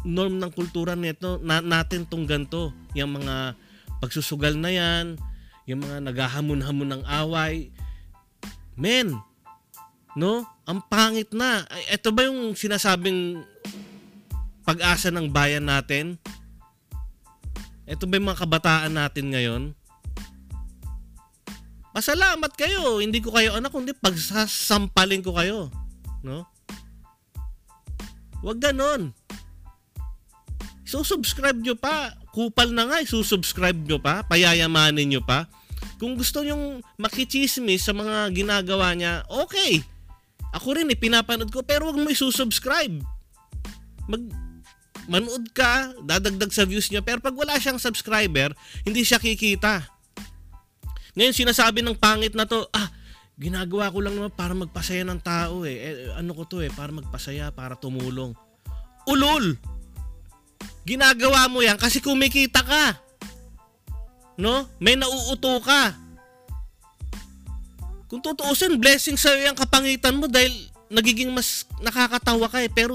norm 0.04 0.36
ng 0.38 0.52
kultura 0.52 0.92
nito 0.94 1.40
na, 1.40 1.64
natin 1.64 2.04
tong 2.04 2.28
ganto 2.28 2.70
yung 2.92 3.18
mga 3.18 3.56
pagsusugal 3.98 4.54
na 4.54 4.70
yan 4.70 5.16
yung 5.64 5.80
mga 5.80 6.04
naghahamon-hamon 6.04 6.92
ng 6.92 7.02
away. 7.24 7.72
Men 8.76 9.16
no? 10.14 10.44
Ang 10.64 10.80
pangit 10.88 11.32
na. 11.32 11.64
Ito 11.88 12.12
ba 12.12 12.28
yung 12.28 12.52
sinasabing 12.56 13.40
pag-asa 14.64 15.12
ng 15.12 15.28
bayan 15.28 15.68
natin 15.68 16.16
ito 17.84 18.08
ba 18.08 18.16
yung 18.16 18.28
mga 18.32 18.42
kabataan 18.44 18.92
natin 18.96 19.26
ngayon? 19.32 19.62
Pasalamat 21.94 22.50
kayo. 22.58 22.98
Hindi 22.98 23.22
ko 23.22 23.30
kayo 23.30 23.54
anak, 23.54 23.70
kundi 23.70 23.94
pagsasampalin 23.94 25.22
ko 25.22 25.36
kayo. 25.36 25.70
No? 26.26 26.42
Huwag 28.42 28.58
ganon. 28.58 29.14
Susubscribe 30.82 31.60
nyo 31.62 31.78
pa. 31.78 32.16
Kupal 32.34 32.74
na 32.74 32.90
nga, 32.90 32.98
susubscribe 33.06 33.78
nyo 33.86 34.02
pa. 34.02 34.26
Payayamanin 34.26 35.06
nyo 35.06 35.22
pa. 35.22 35.46
Kung 36.02 36.18
gusto 36.18 36.42
nyong 36.42 36.82
makichismis 36.98 37.86
sa 37.86 37.94
mga 37.94 38.32
ginagawa 38.34 38.90
niya, 38.96 39.22
okay. 39.30 39.80
Ako 40.50 40.74
rin 40.74 40.90
eh, 40.90 40.98
pinapanood 40.98 41.54
ko, 41.54 41.62
pero 41.62 41.88
huwag 41.88 42.00
mo 42.02 42.10
isusubscribe. 42.10 43.00
Mag, 44.10 44.22
manood 45.06 45.50
ka, 45.52 45.92
dadagdag 46.04 46.50
sa 46.52 46.64
views 46.64 46.88
niya, 46.88 47.04
pero 47.04 47.20
pag 47.20 47.36
wala 47.36 47.56
siyang 47.60 47.80
subscriber, 47.80 48.52
hindi 48.84 49.04
siya 49.04 49.20
kikita. 49.20 49.84
Ngayon 51.14 51.34
sinasabi 51.34 51.80
ng 51.84 51.98
pangit 51.98 52.34
na 52.34 52.48
to, 52.48 52.66
ah, 52.74 52.90
ginagawa 53.38 53.90
ko 53.90 53.98
lang 54.02 54.14
naman 54.14 54.34
para 54.34 54.54
magpasaya 54.54 55.02
ng 55.06 55.20
tao 55.22 55.66
eh. 55.66 55.76
eh 55.78 55.94
ano 56.14 56.34
ko 56.34 56.42
to 56.46 56.58
eh, 56.62 56.70
para 56.70 56.90
magpasaya, 56.90 57.50
para 57.54 57.78
tumulong. 57.78 58.34
Ulol! 59.06 59.58
Ginagawa 60.84 61.48
mo 61.48 61.64
yan 61.64 61.80
kasi 61.80 61.98
kumikita 62.04 62.60
ka. 62.60 62.98
No? 64.36 64.68
May 64.82 64.98
nauuto 64.98 65.62
ka. 65.62 65.96
Kung 68.10 68.20
tutuusin, 68.20 68.76
blessing 68.76 69.16
sa'yo 69.16 69.48
yung 69.48 69.58
kapangitan 69.58 70.14
mo 70.14 70.28
dahil 70.28 70.52
nagiging 70.92 71.32
mas 71.32 71.64
nakakatawa 71.80 72.46
ka 72.46 72.60
eh. 72.60 72.70
Pero 72.70 72.94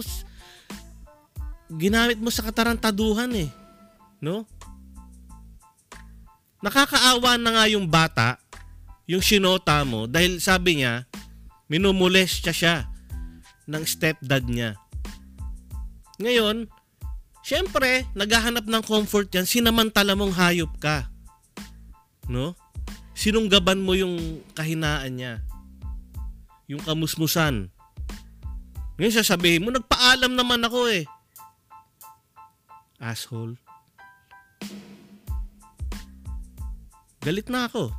ginamit 1.70 2.18
mo 2.18 2.34
sa 2.34 2.42
katarantaduhan 2.42 3.30
eh. 3.38 3.50
No? 4.18 4.50
Nakakaawa 6.60 7.40
na 7.40 7.50
nga 7.56 7.66
yung 7.72 7.88
bata, 7.88 8.42
yung 9.08 9.24
sinota 9.24 9.80
mo, 9.86 10.10
dahil 10.10 10.42
sabi 10.44 10.82
niya, 10.82 11.08
minumulestya 11.72 12.52
siya 12.52 12.76
ng 13.70 13.84
stepdad 13.86 14.44
niya. 14.50 14.76
Ngayon, 16.20 16.68
syempre, 17.46 18.10
naghahanap 18.18 18.68
ng 18.68 18.84
comfort 18.84 19.32
yan, 19.32 19.48
sinamantala 19.48 20.18
mong 20.18 20.36
hayop 20.36 20.74
ka. 20.82 21.08
No? 22.28 22.58
Sinunggaban 23.16 23.80
mo 23.80 23.96
yung 23.96 24.44
kahinaan 24.52 25.16
niya. 25.16 25.34
Yung 26.68 26.84
kamusmusan. 26.84 27.72
Ngayon 29.00 29.16
sasabihin 29.16 29.64
mo, 29.64 29.72
nagpaalam 29.72 30.36
naman 30.36 30.60
ako 30.60 30.92
eh. 30.92 31.08
Asshole. 33.00 33.56
Galit 37.24 37.48
na 37.48 37.68
ako. 37.68 37.96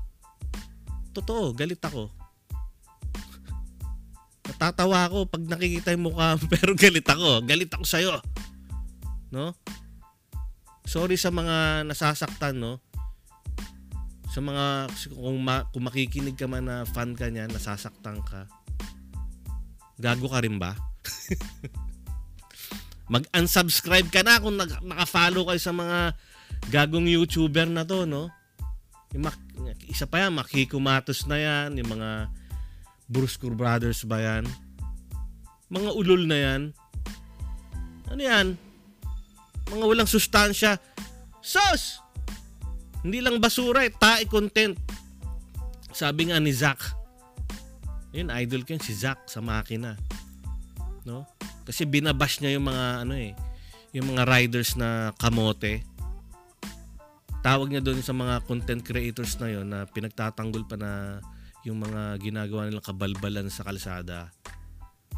Totoo, 1.17 1.57
galit 1.57 1.81
ako. 1.81 2.13
Natatawa 4.49 5.09
ako 5.09 5.29
pag 5.29 5.43
nakikita 5.45 5.97
yung 5.97 6.13
mukha 6.13 6.37
pero 6.53 6.77
galit 6.77 7.09
ako. 7.09 7.41
Galit 7.49 7.73
ako 7.73 7.85
sa'yo. 7.85 8.21
No? 9.33 9.57
Sorry 10.85 11.17
sa 11.17 11.33
mga 11.33 11.89
nasasaktan, 11.89 12.61
no? 12.61 12.85
Sa 14.31 14.39
mga, 14.45 14.87
kung, 15.11 15.39
ma, 15.43 15.67
kung 15.75 15.91
makikinig 15.91 16.39
ka 16.39 16.47
man 16.47 16.69
na 16.69 16.77
fan 16.87 17.17
ka 17.19 17.33
niya, 17.33 17.51
nasasaktan 17.51 18.23
ka. 18.23 18.47
Gago 19.99 20.29
ka 20.31 20.45
rin 20.45 20.61
ba? 20.61 20.77
Mag-unsubscribe 23.11 24.07
ka 24.07 24.23
na 24.23 24.39
kung 24.39 24.55
nag- 24.55 24.87
nakafollow 24.87 25.43
kayo 25.51 25.59
sa 25.59 25.75
mga 25.75 26.15
gagong 26.71 27.11
YouTuber 27.11 27.67
na 27.67 27.83
to, 27.83 28.07
no? 28.07 28.31
Yung 29.11 29.27
mak- 29.27 29.51
isa 29.91 30.07
pa 30.07 30.23
yan, 30.23 30.39
Makiko 30.39 30.79
Matos 30.79 31.27
na 31.27 31.35
yan, 31.35 31.75
yung 31.75 31.91
mga 31.99 32.31
Brusco 33.11 33.51
Brothers 33.51 34.07
ba 34.07 34.23
yan? 34.23 34.47
Mga 35.67 35.91
ulol 35.99 36.23
na 36.31 36.39
yan. 36.39 36.63
Ano 38.07 38.23
yan? 38.23 38.55
Mga 39.75 39.85
walang 39.87 40.11
sustansya. 40.11 40.79
Sos! 41.43 41.99
Hindi 43.03 43.19
lang 43.19 43.43
basura 43.43 43.83
eh, 43.83 43.91
tae 43.91 44.31
content. 44.31 44.79
Sabi 45.91 46.31
nga 46.31 46.39
ni 46.39 46.55
Zach. 46.55 46.95
Yun, 48.15 48.31
idol 48.31 48.63
ko 48.63 48.79
yun, 48.79 48.83
si 48.83 48.95
Zach 48.95 49.27
sa 49.27 49.43
makina. 49.43 49.99
No? 51.03 51.27
Kasi 51.65 51.87
binabash 51.87 52.41
niya 52.41 52.57
yung 52.59 52.67
mga 52.67 52.87
ano 53.07 53.15
eh, 53.15 53.33
yung 53.91 54.15
mga 54.15 54.23
riders 54.27 54.79
na 54.79 55.11
kamote 55.19 55.83
tawag 57.41 57.73
niya 57.73 57.81
doon 57.81 58.05
sa 58.05 58.13
mga 58.13 58.45
content 58.45 58.85
creators 58.85 59.37
na 59.41 59.49
yon 59.49 59.67
na 59.69 59.89
pinagtatanggol 59.89 60.69
pa 60.69 60.77
na 60.77 61.21
yung 61.65 61.81
mga 61.81 62.21
ginagawa 62.21 62.69
nilang 62.69 62.85
kabalbalan 62.85 63.49
sa 63.53 63.65
kalsada. 63.65 64.33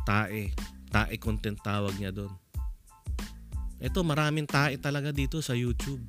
Tae. 0.06 0.50
Tae 0.90 1.14
content 1.18 1.58
tawag 1.58 1.94
niya 1.98 2.10
doon. 2.14 2.32
Ito, 3.82 4.06
maraming 4.06 4.46
tae 4.46 4.78
talaga 4.78 5.10
dito 5.10 5.42
sa 5.42 5.54
YouTube. 5.58 6.02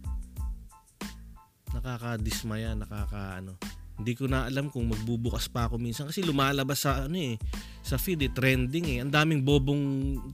Nakakadismaya, 1.74 2.78
nakaka 2.78 3.42
ano. 3.42 3.58
Hindi 3.94 4.14
ko 4.18 4.26
na 4.26 4.50
alam 4.50 4.74
kung 4.74 4.90
magbubukas 4.90 5.48
pa 5.50 5.70
ako 5.70 5.78
minsan 5.78 6.10
kasi 6.10 6.26
lumalabas 6.26 6.84
sa 6.84 7.06
ano 7.06 7.18
eh, 7.20 7.38
sa 7.86 8.02
feed 8.02 8.26
eh, 8.26 8.32
trending 8.34 8.98
eh. 8.98 8.98
Ang 9.06 9.14
daming 9.14 9.42
bobong 9.46 9.84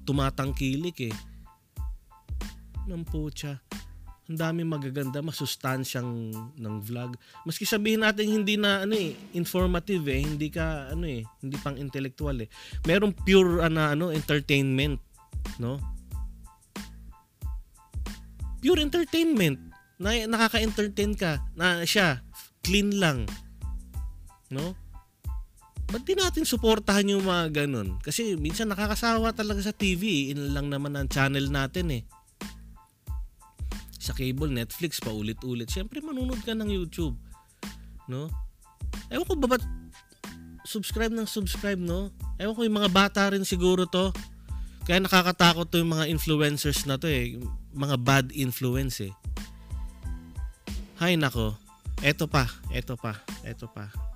tumatangkilik 0.08 1.12
eh. 1.12 1.16
Nang 2.88 3.04
putya 3.04 3.60
ang 4.30 4.38
dami 4.38 4.62
magaganda, 4.62 5.26
masustansyang 5.26 6.30
ng 6.54 6.76
vlog. 6.86 7.18
Maski 7.50 7.66
sabihin 7.66 8.06
natin 8.06 8.30
hindi 8.30 8.62
na 8.62 8.86
ano 8.86 8.94
eh, 8.94 9.18
informative 9.34 10.06
eh, 10.06 10.22
hindi 10.22 10.54
ka 10.54 10.94
ano 10.94 11.10
eh, 11.10 11.26
hindi 11.42 11.58
pang 11.58 11.74
intellectual 11.82 12.38
eh. 12.38 12.50
Merong 12.86 13.18
pure 13.26 13.66
ana 13.66 13.98
ano, 13.98 14.14
entertainment, 14.14 15.02
no? 15.58 15.82
Pure 18.62 18.86
entertainment. 18.86 19.58
Na 19.98 20.14
nakaka-entertain 20.14 21.18
ka 21.18 21.42
na 21.58 21.82
siya 21.82 22.22
clean 22.62 23.02
lang. 23.02 23.26
No? 24.50 24.74
Ba't 25.90 26.06
di 26.06 26.14
natin 26.14 26.46
suportahan 26.46 27.10
yung 27.10 27.26
mga 27.26 27.66
ganun? 27.66 27.98
Kasi 28.02 28.38
minsan 28.38 28.70
nakakasawa 28.70 29.34
talaga 29.34 29.66
sa 29.66 29.74
TV. 29.74 30.30
In 30.30 30.54
lang 30.54 30.70
naman 30.70 30.94
ang 30.94 31.10
channel 31.10 31.50
natin 31.50 31.90
eh 31.90 32.04
sa 34.10 34.16
cable, 34.16 34.50
Netflix, 34.50 34.98
paulit-ulit. 34.98 35.70
Siyempre, 35.70 36.02
manunod 36.02 36.42
ka 36.42 36.58
ng 36.58 36.72
YouTube. 36.72 37.14
No? 38.10 38.32
Ewan 39.14 39.28
ko 39.28 39.38
ba 39.38 39.54
ba't 39.54 39.64
subscribe 40.66 41.14
ng 41.14 41.30
subscribe, 41.30 41.78
no? 41.78 42.10
Ewan 42.42 42.58
ko 42.58 42.62
yung 42.66 42.78
mga 42.82 42.90
bata 42.90 43.30
rin 43.30 43.46
siguro 43.46 43.86
to. 43.86 44.10
Kaya 44.90 44.98
nakakatakot 45.04 45.70
to 45.70 45.78
yung 45.78 45.94
mga 45.94 46.10
influencers 46.10 46.90
na 46.90 46.98
to 46.98 47.06
eh. 47.06 47.38
Mga 47.76 47.96
bad 48.02 48.26
influence 48.34 49.06
eh. 49.06 49.14
Hay 50.98 51.14
nako. 51.14 51.54
Eto 52.02 52.26
pa, 52.26 52.50
eto 52.74 52.98
pa, 52.98 53.14
eto 53.46 53.68
pa. 53.70 54.09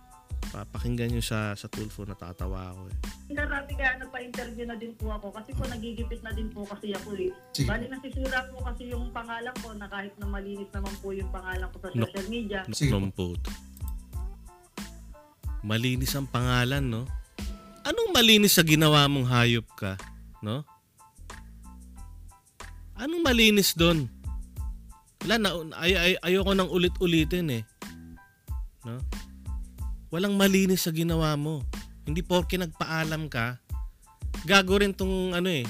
Papakinggan 0.54 1.10
nyo 1.10 1.24
sa, 1.26 1.58
sa 1.58 1.66
Tulfo, 1.66 2.06
natatawa 2.06 2.70
ako 2.70 2.82
eh. 2.94 2.98
Marami 3.34 3.74
kaya 3.74 3.98
nagpa-interview 3.98 4.70
na 4.70 4.78
din 4.78 4.94
po 4.94 5.10
ako 5.10 5.34
kasi 5.34 5.50
po 5.58 5.66
nagigipit 5.66 6.22
na 6.22 6.30
din 6.30 6.46
po 6.54 6.62
kasi 6.62 6.94
ako 6.94 7.18
eh. 7.18 7.34
Sige. 7.58 7.66
Bali 7.66 7.90
nasisira 7.90 8.46
po 8.54 8.62
kasi 8.62 8.94
yung 8.94 9.10
pangalan 9.10 9.56
ko 9.66 9.74
na 9.74 9.90
kahit 9.90 10.14
na 10.22 10.30
malinis 10.30 10.70
naman 10.70 10.94
po 11.02 11.10
yung 11.10 11.26
pangalan 11.34 11.66
ko 11.74 11.78
sa 11.82 11.90
No. 11.98 12.06
social 12.06 12.28
media. 12.30 12.60
Sige 12.70 12.94
po. 12.94 13.02
Numpot. 13.02 13.42
Malinis 15.66 16.14
ang 16.14 16.30
pangalan, 16.30 16.86
no? 16.86 17.10
Anong 17.82 18.14
malinis 18.14 18.54
sa 18.54 18.62
ginawa 18.62 19.10
mong 19.10 19.26
hayop 19.34 19.66
ka, 19.74 19.98
no? 20.46 20.62
Anong 22.94 23.26
malinis 23.26 23.74
doon? 23.74 24.06
Wala 25.26 25.36
na, 25.42 25.50
ay, 25.82 25.98
ay, 25.98 26.14
ayoko 26.22 26.54
nang 26.54 26.70
ulit-ulitin 26.70 27.50
eh. 27.50 27.64
No? 28.86 29.02
Walang 30.14 30.38
malinis 30.38 30.86
sa 30.86 30.94
ginawa 30.94 31.34
mo. 31.34 31.66
Hindi 32.06 32.22
porke 32.22 32.62
nagpaalam 32.62 33.34
ka, 33.34 33.58
gago 34.46 34.78
rin 34.78 34.94
tong 34.94 35.34
ano 35.34 35.50
eh, 35.50 35.66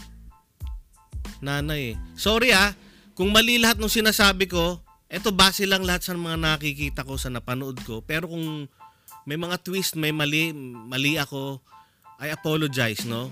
nanay 1.39 1.93
eh. 1.93 1.95
Sorry 2.19 2.51
ah, 2.51 2.75
kung 3.15 3.31
mali 3.31 3.55
lahat 3.55 3.79
ng 3.79 3.87
sinasabi 3.87 4.51
ko, 4.51 4.83
eto 5.07 5.31
base 5.31 5.63
lang 5.63 5.87
lahat 5.87 6.03
sa 6.03 6.17
mga 6.17 6.35
nakikita 6.35 7.07
ko 7.07 7.15
sa 7.15 7.31
napanood 7.31 7.79
ko. 7.87 8.01
Pero 8.03 8.27
kung 8.27 8.67
may 9.23 9.39
mga 9.39 9.61
twist, 9.63 9.95
may 9.95 10.11
mali, 10.11 10.51
mali 10.89 11.15
ako, 11.15 11.63
I 12.19 12.33
apologize, 12.33 13.07
no? 13.07 13.31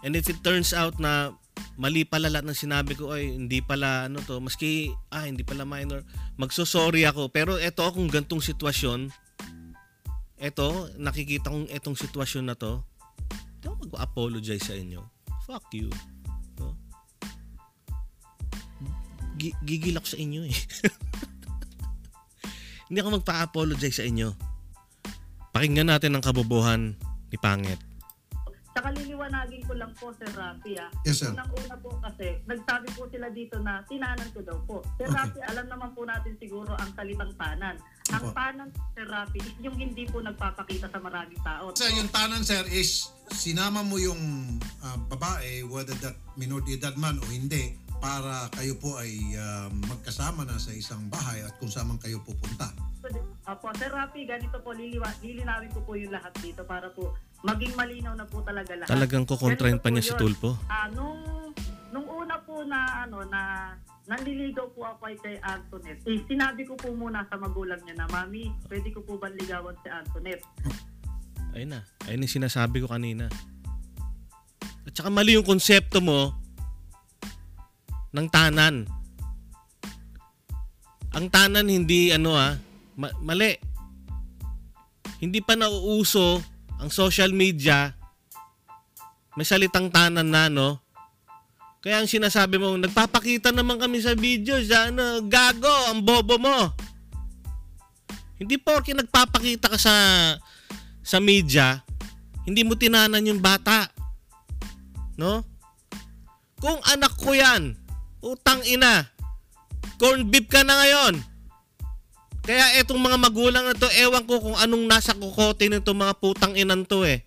And 0.00 0.16
if 0.16 0.30
it 0.32 0.40
turns 0.40 0.72
out 0.72 0.96
na 0.96 1.36
mali 1.76 2.08
pala 2.08 2.32
lahat 2.32 2.48
ng 2.48 2.56
sinabi 2.56 2.96
ko, 2.96 3.12
ay 3.12 3.36
hindi 3.36 3.60
pala 3.60 4.08
ano 4.08 4.22
to, 4.24 4.40
maski, 4.40 4.88
ah, 5.12 5.26
hindi 5.28 5.44
pala 5.44 5.66
minor, 5.68 6.06
magsosorry 6.40 7.04
ako. 7.04 7.28
Pero 7.28 7.58
eto 7.60 7.84
akong 7.84 8.08
gantong 8.08 8.40
sitwasyon, 8.40 9.12
eto, 10.40 10.88
nakikita 10.96 11.52
kong 11.52 11.68
etong 11.68 11.92
sitwasyon 11.92 12.48
na 12.48 12.56
to, 12.56 12.80
hindi 13.60 13.68
ako 13.68 13.76
mag-apologize 13.92 14.64
sa 14.64 14.72
inyo. 14.72 15.04
Fuck 15.44 15.68
you. 15.76 15.92
No? 16.56 16.72
Gi- 19.36 19.56
gigil 19.60 20.00
ako 20.00 20.08
sa 20.08 20.18
inyo 20.18 20.40
eh. 20.48 20.56
hindi 22.88 22.98
ako 23.04 23.20
magpa-apologize 23.20 24.00
sa 24.00 24.08
inyo. 24.08 24.32
Pakinggan 25.52 25.92
natin 25.92 26.16
ang 26.16 26.24
kabobohan 26.24 26.96
ni 27.28 27.36
Pangit. 27.36 27.89
Saka 28.70 28.94
liliwanagin 28.94 29.66
ko 29.66 29.74
lang 29.74 29.90
po, 29.98 30.14
Sir 30.14 30.30
Rafi 30.30 30.78
ah. 30.78 30.90
Yes, 31.02 31.26
sir. 31.26 31.34
Unang-una 31.34 31.74
po 31.82 31.90
kasi, 31.98 32.38
nagsabi 32.46 32.86
po 32.94 33.10
sila 33.10 33.26
dito 33.34 33.58
na 33.58 33.82
tinanan 33.90 34.30
ko 34.30 34.40
daw 34.46 34.58
po. 34.62 34.78
Sir 34.94 35.10
Okay. 35.10 35.18
Rafi, 35.18 35.40
alam 35.42 35.66
naman 35.66 35.90
po 35.90 36.06
natin 36.06 36.38
siguro 36.38 36.70
ang 36.78 36.90
salitang 36.94 37.34
tanan. 37.34 37.76
Ang 38.14 38.22
Opo. 38.22 38.34
tanan, 38.38 38.68
Sir 38.94 39.06
Rafi, 39.10 39.38
is 39.42 39.58
yung 39.58 39.74
hindi 39.74 40.06
po 40.06 40.22
nagpapakita 40.22 40.86
sa 40.86 41.02
maraming 41.02 41.42
tao. 41.42 41.74
Sir, 41.74 41.90
yung 41.98 42.10
tanan, 42.14 42.46
sir, 42.46 42.62
is 42.70 43.10
sinama 43.34 43.82
mo 43.82 43.98
yung 43.98 44.22
ah, 44.86 44.94
babae, 45.10 45.66
whether 45.66 45.98
that 45.98 46.14
minor 46.38 46.62
de 46.62 46.78
edad 46.78 46.94
man 46.94 47.18
o 47.18 47.26
hindi, 47.26 47.74
para 47.98 48.46
kayo 48.54 48.78
po 48.78 49.02
ay 49.02 49.34
ah, 49.34 49.66
magkasama 49.90 50.46
na 50.46 50.62
sa 50.62 50.70
isang 50.70 51.10
bahay 51.10 51.42
at 51.42 51.58
kung 51.58 51.68
saan 51.68 51.90
man 51.90 51.98
kayo 51.98 52.22
pupunta. 52.22 52.70
Apo, 53.50 53.66
Sir 53.74 53.90
Rafi, 53.90 54.30
ganito 54.30 54.62
po, 54.62 54.70
liliwa, 54.70 55.10
lilinawin 55.24 55.74
ko 55.74 55.82
po 55.82 55.98
yung 55.98 56.14
lahat 56.14 56.30
dito 56.38 56.62
para 56.62 56.86
po 56.94 57.18
maging 57.40 57.72
malinaw 57.72 58.14
na 58.16 58.26
po 58.28 58.44
talaga 58.44 58.76
lahat. 58.76 58.90
Talagang 58.90 59.24
kukontrahin 59.24 59.80
pa 59.80 59.88
niya 59.88 60.04
si. 60.04 60.12
Tulpo. 60.16 60.60
Ah, 60.68 60.88
nung, 60.92 61.52
nung 61.92 62.06
una 62.08 62.36
po 62.44 62.60
na, 62.64 63.08
ano, 63.08 63.24
na 63.28 63.72
nanliligaw 64.10 64.66
po 64.74 64.84
ako 64.84 65.14
kay 65.22 65.38
Antoinette, 65.40 66.02
eh, 66.04 66.20
sinabi 66.28 66.66
ko 66.66 66.74
po 66.76 66.92
muna 66.92 67.24
sa 67.30 67.40
magulang 67.40 67.80
niya 67.86 68.04
na, 68.04 68.06
Mami, 68.10 68.52
pwede 68.68 68.92
ko 68.92 69.00
po 69.06 69.16
ba 69.16 69.32
ligawan 69.32 69.76
si 69.80 69.88
Antoinette? 69.88 70.44
Ayun 71.56 71.78
na. 71.78 71.80
Ayun 72.06 72.24
yung 72.26 72.36
sinasabi 72.40 72.84
ko 72.84 72.86
kanina. 72.90 73.26
At 74.86 74.92
saka 74.92 75.08
mali 75.08 75.34
yung 75.34 75.46
konsepto 75.46 76.02
mo 76.02 76.34
ng 78.10 78.28
tanan. 78.30 78.86
Ang 81.10 81.26
tanan 81.26 81.66
hindi 81.66 82.14
ano 82.14 82.38
ah, 82.38 82.54
ma- 82.94 83.16
mali. 83.18 83.54
Hindi 85.20 85.42
pa 85.44 85.52
nauuso 85.52 86.40
ang 86.80 86.88
social 86.88 87.30
media. 87.36 87.92
May 89.36 89.44
salitang 89.44 89.92
tanan 89.92 90.26
na 90.26 90.48
no. 90.48 90.80
Kaya 91.80 92.00
ang 92.00 92.08
sinasabi 92.08 92.60
mo, 92.60 92.76
nagpapakita 92.76 93.52
naman 93.52 93.80
kami 93.80 94.04
sa 94.04 94.12
video 94.12 94.60
sa 94.64 94.92
ano, 94.92 95.24
gago, 95.24 95.72
ang 95.88 96.04
bobo 96.04 96.36
mo. 96.36 96.72
Hindi 98.36 98.56
porke 98.60 98.92
nagpapakita 98.96 99.68
ka 99.68 99.78
sa 99.80 99.94
sa 101.00 101.16
media, 101.20 101.80
hindi 102.44 102.64
mo 102.64 102.76
tinanan 102.76 103.24
yung 103.24 103.40
bata. 103.40 103.88
No? 105.16 105.44
Kung 106.60 106.80
anak 106.88 107.16
ko 107.16 107.32
yan, 107.32 107.76
utang 108.20 108.60
ina, 108.68 109.08
corn 109.96 110.28
beef 110.28 110.48
ka 110.48 110.60
na 110.64 110.76
ngayon. 110.84 111.29
Kaya 112.50 112.82
etong 112.82 112.98
mga 112.98 113.14
magulang 113.14 113.62
na 113.62 113.78
to, 113.78 113.86
ewan 113.94 114.26
ko 114.26 114.42
kung 114.42 114.58
anong 114.58 114.82
nasa 114.90 115.14
kukote 115.14 115.70
nito 115.70 115.94
mga 115.94 116.18
putang 116.18 116.58
inan 116.58 116.82
to 116.82 117.06
eh. 117.06 117.22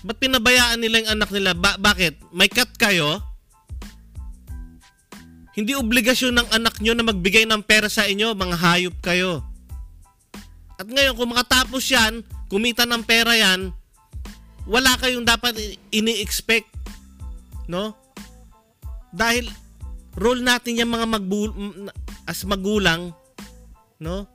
Ba't 0.00 0.16
pinabayaan 0.16 0.80
nila 0.80 1.04
yung 1.04 1.20
anak 1.20 1.28
nila? 1.28 1.52
Ba- 1.52 1.76
bakit? 1.76 2.16
May 2.32 2.48
cut 2.48 2.72
kayo? 2.80 3.20
Hindi 5.52 5.76
obligasyon 5.76 6.40
ng 6.40 6.48
anak 6.56 6.80
nyo 6.80 6.96
na 6.96 7.04
magbigay 7.04 7.44
ng 7.44 7.60
pera 7.68 7.92
sa 7.92 8.08
inyo, 8.08 8.32
mga 8.32 8.56
hayop 8.56 8.96
kayo. 9.04 9.44
At 10.80 10.88
ngayon, 10.88 11.12
kung 11.12 11.36
makatapos 11.36 11.84
yan, 11.92 12.24
kumita 12.48 12.88
ng 12.88 13.04
pera 13.04 13.36
yan, 13.36 13.76
wala 14.64 14.96
kayong 14.96 15.28
dapat 15.28 15.52
ini-expect. 15.92 16.72
No? 17.68 17.92
Dahil 19.12 19.52
role 20.16 20.40
natin 20.40 20.80
yung 20.80 20.96
mga 20.96 21.12
magbul- 21.12 21.92
as 22.24 22.40
magulang, 22.48 23.12
no? 24.00 24.26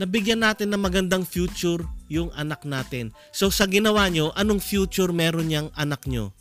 Nabigyan 0.00 0.40
natin 0.40 0.72
ng 0.72 0.80
magandang 0.80 1.22
future 1.22 1.84
yung 2.08 2.32
anak 2.32 2.64
natin. 2.64 3.12
So 3.30 3.52
sa 3.52 3.68
ginawa 3.68 4.08
nyo, 4.08 4.32
anong 4.32 4.60
future 4.64 5.12
meron 5.12 5.52
niyang 5.52 5.68
anak 5.76 6.04
nyo? 6.08 6.32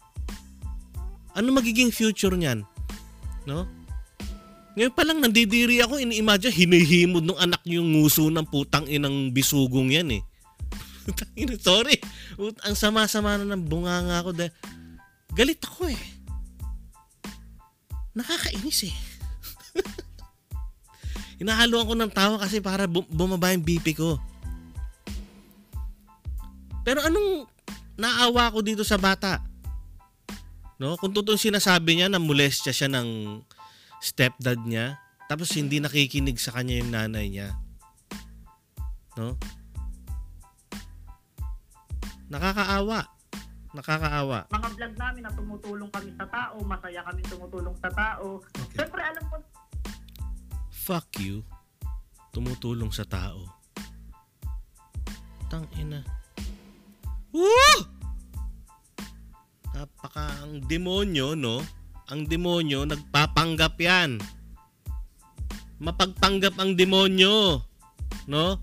Ano 1.35 1.51
magiging 1.55 1.91
future 1.91 2.35
niyan? 2.35 2.63
No? 3.47 3.67
Ngayon 4.75 4.93
pa 4.95 5.03
lang 5.03 5.19
nandidiri 5.19 5.83
ako, 5.83 5.99
ini-imagine, 5.99 6.55
hinihimod 6.55 7.27
ng 7.27 7.39
anak 7.39 7.59
yung 7.67 7.91
nguso 7.91 8.31
ng 8.31 8.47
putang 8.47 8.87
inang 8.87 9.35
bisugong 9.35 9.91
yan 9.91 10.15
eh. 10.15 10.23
Sorry. 11.67 11.99
Ang 12.39 12.75
sama-sama 12.79 13.35
na 13.35 13.51
ng 13.51 13.67
bunganga 13.67 14.23
ako 14.23 14.31
dahil 14.31 14.53
galit 15.35 15.59
ako 15.59 15.91
eh. 15.91 16.01
Nakakainis 18.15 18.87
eh. 18.87 18.95
Hinahaluan 21.41 21.89
ko 21.89 21.93
ng 21.97 22.13
tawa 22.13 22.37
kasi 22.37 22.61
para 22.61 22.85
bu- 22.85 23.09
bumaba 23.09 23.49
yung 23.49 23.65
BP 23.65 23.97
ko. 23.97 24.21
Pero 26.85 27.01
anong 27.01 27.49
naawa 27.97 28.53
ko 28.53 28.61
dito 28.61 28.85
sa 28.85 29.01
bata? 29.01 29.41
No? 30.77 31.01
Kung 31.01 31.09
totoo 31.09 31.33
sinasabi 31.33 31.97
niya 31.97 32.13
na 32.13 32.21
molestya 32.21 32.69
siya 32.69 32.93
ng 32.93 33.41
stepdad 33.97 34.61
niya, 34.61 35.01
tapos 35.25 35.49
hindi 35.57 35.81
nakikinig 35.81 36.37
sa 36.37 36.53
kanya 36.53 36.77
yung 36.77 36.93
nanay 36.93 37.25
niya. 37.33 37.57
No? 39.17 39.33
Nakakaawa. 42.29 43.09
Nakakaawa. 43.73 44.45
Mga 44.53 44.69
vlog 44.77 44.93
namin 44.93 45.21
na 45.25 45.31
tumutulong 45.33 45.89
kami 45.89 46.13
sa 46.21 46.25
tao, 46.29 46.61
masaya 46.61 47.01
kami 47.01 47.21
tumutulong 47.25 47.73
sa 47.81 47.89
tao. 47.89 48.45
Okay. 48.45 48.77
Siyempre, 48.77 49.01
alam 49.01 49.25
ko, 49.25 49.35
Fuck 50.81 51.21
you. 51.21 51.45
Tumutulong 52.33 52.89
sa 52.89 53.05
tao. 53.05 53.45
Tang 55.45 55.69
ina. 55.77 56.01
Woo! 57.29 57.77
Napaka 59.77 60.41
ang 60.41 60.65
demonyo, 60.65 61.37
no? 61.37 61.61
Ang 62.09 62.25
demonyo, 62.25 62.89
nagpapanggap 62.89 63.77
yan. 63.77 64.17
Mapagpanggap 65.77 66.57
ang 66.57 66.73
demonyo. 66.73 67.61
No? 68.25 68.57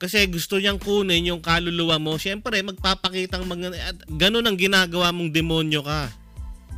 Kasi 0.00 0.26
gusto 0.26 0.58
niyang 0.58 0.82
kunin 0.82 1.28
yung 1.30 1.44
kaluluwa 1.44 2.02
mo. 2.02 2.18
Siyempre, 2.18 2.66
magpapakitang 2.66 3.46
mga... 3.46 3.78
At 3.78 3.98
ganun 4.10 4.48
ang 4.48 4.58
ginagawa 4.58 5.14
mong 5.14 5.30
demonyo 5.30 5.86
ka. 5.86 6.10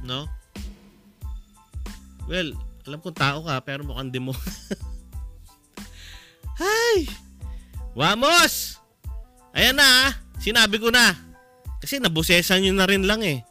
No? 0.04 0.28
Well, 2.28 2.52
alam 2.82 2.98
kong 2.98 3.14
tao 3.14 3.46
ka, 3.46 3.62
pero 3.62 3.86
mukhang 3.86 4.10
demo. 4.10 4.34
Hay! 6.62 7.06
Wamos! 7.94 8.82
Ayan 9.54 9.78
na 9.78 9.86
ah. 9.86 10.10
Sinabi 10.42 10.82
ko 10.82 10.90
na. 10.90 11.14
Kasi 11.78 12.02
nabusesan 12.02 12.62
nyo 12.62 12.72
na 12.74 12.88
rin 12.88 13.06
lang 13.06 13.22
eh. 13.22 13.46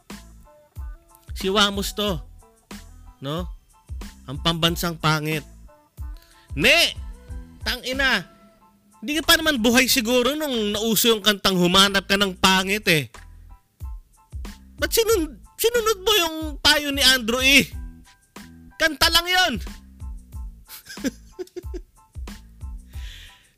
Si 1.32 1.48
Wamos 1.48 1.96
to. 1.96 2.20
No? 3.24 3.48
Ang 4.28 4.38
pambansang 4.44 5.00
pangit. 5.00 5.44
Ne! 6.52 6.92
Tang 7.64 7.80
ina. 7.88 8.26
Hindi 9.00 9.18
ka 9.18 9.22
pa 9.26 9.34
naman 9.40 9.58
buhay 9.58 9.88
siguro 9.88 10.36
nung 10.36 10.76
nauso 10.76 11.10
yung 11.10 11.24
kantang 11.24 11.58
humanap 11.58 12.06
ka 12.06 12.20
ng 12.20 12.36
pangit 12.38 12.84
eh. 12.86 13.08
Ba't 14.78 14.92
sinun 14.92 15.40
sinunod 15.58 15.98
mo 16.02 16.12
yung 16.18 16.36
payo 16.58 16.90
ni 16.90 17.02
Andrew 17.02 17.42
eh? 17.42 17.81
Kanta 18.82 19.06
lang 19.14 19.26
yon. 19.30 19.54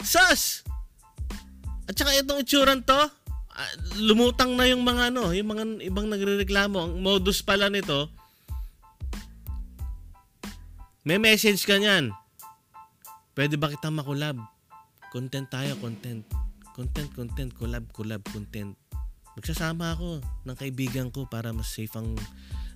Sus! 0.04 0.60
At 1.88 1.96
saka 1.96 2.12
itong 2.20 2.44
itsuran 2.44 2.84
to, 2.84 3.00
ah, 3.56 3.72
lumutang 3.96 4.52
na 4.52 4.68
yung 4.68 4.84
mga 4.84 5.08
ano, 5.08 5.32
yung 5.32 5.48
mga 5.48 5.64
ibang 5.88 6.12
nagrereklamo. 6.12 6.76
Ang 6.76 7.00
modus 7.00 7.40
pala 7.40 7.72
nito, 7.72 8.12
may 11.08 11.16
message 11.16 11.64
ka 11.64 11.80
niyan. 11.80 12.12
Pwede 13.32 13.56
ba 13.56 13.72
kita 13.72 13.88
makulab? 13.88 14.36
Content 15.08 15.48
tayo, 15.48 15.72
content. 15.80 16.20
Content, 16.76 17.08
content, 17.16 17.48
collab, 17.56 17.88
collab, 17.96 18.20
content. 18.28 18.76
Magsasama 19.40 19.96
ako 19.96 20.20
ng 20.44 20.56
kaibigan 20.60 21.08
ko 21.08 21.24
para 21.24 21.48
mas 21.56 21.72
safe 21.72 21.96
ang 21.96 22.12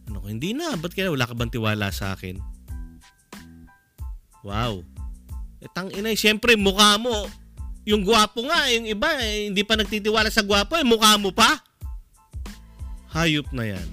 ano 0.08 0.24
ko. 0.24 0.26
Hindi 0.32 0.56
na, 0.56 0.74
ba't 0.74 0.96
kaya 0.96 1.12
wala 1.12 1.28
ka 1.28 1.36
bang 1.36 1.52
tiwala 1.52 1.92
sa 1.92 2.16
akin? 2.16 2.40
Wow. 4.42 4.80
Eh, 5.60 5.70
tang 5.76 5.92
ina, 5.92 6.16
syempre 6.16 6.56
mukha 6.56 6.96
mo. 6.96 7.28
Yung 7.84 8.04
gwapo 8.04 8.44
nga, 8.44 8.68
yung 8.72 8.84
iba, 8.88 9.08
eh, 9.20 9.48
hindi 9.52 9.64
pa 9.64 9.76
nagtitiwala 9.76 10.28
sa 10.32 10.44
gwapo, 10.44 10.76
eh, 10.76 10.84
mukha 10.84 11.16
mo 11.20 11.32
pa. 11.32 11.60
Hayop 13.12 13.48
na 13.52 13.64
yan. 13.64 13.88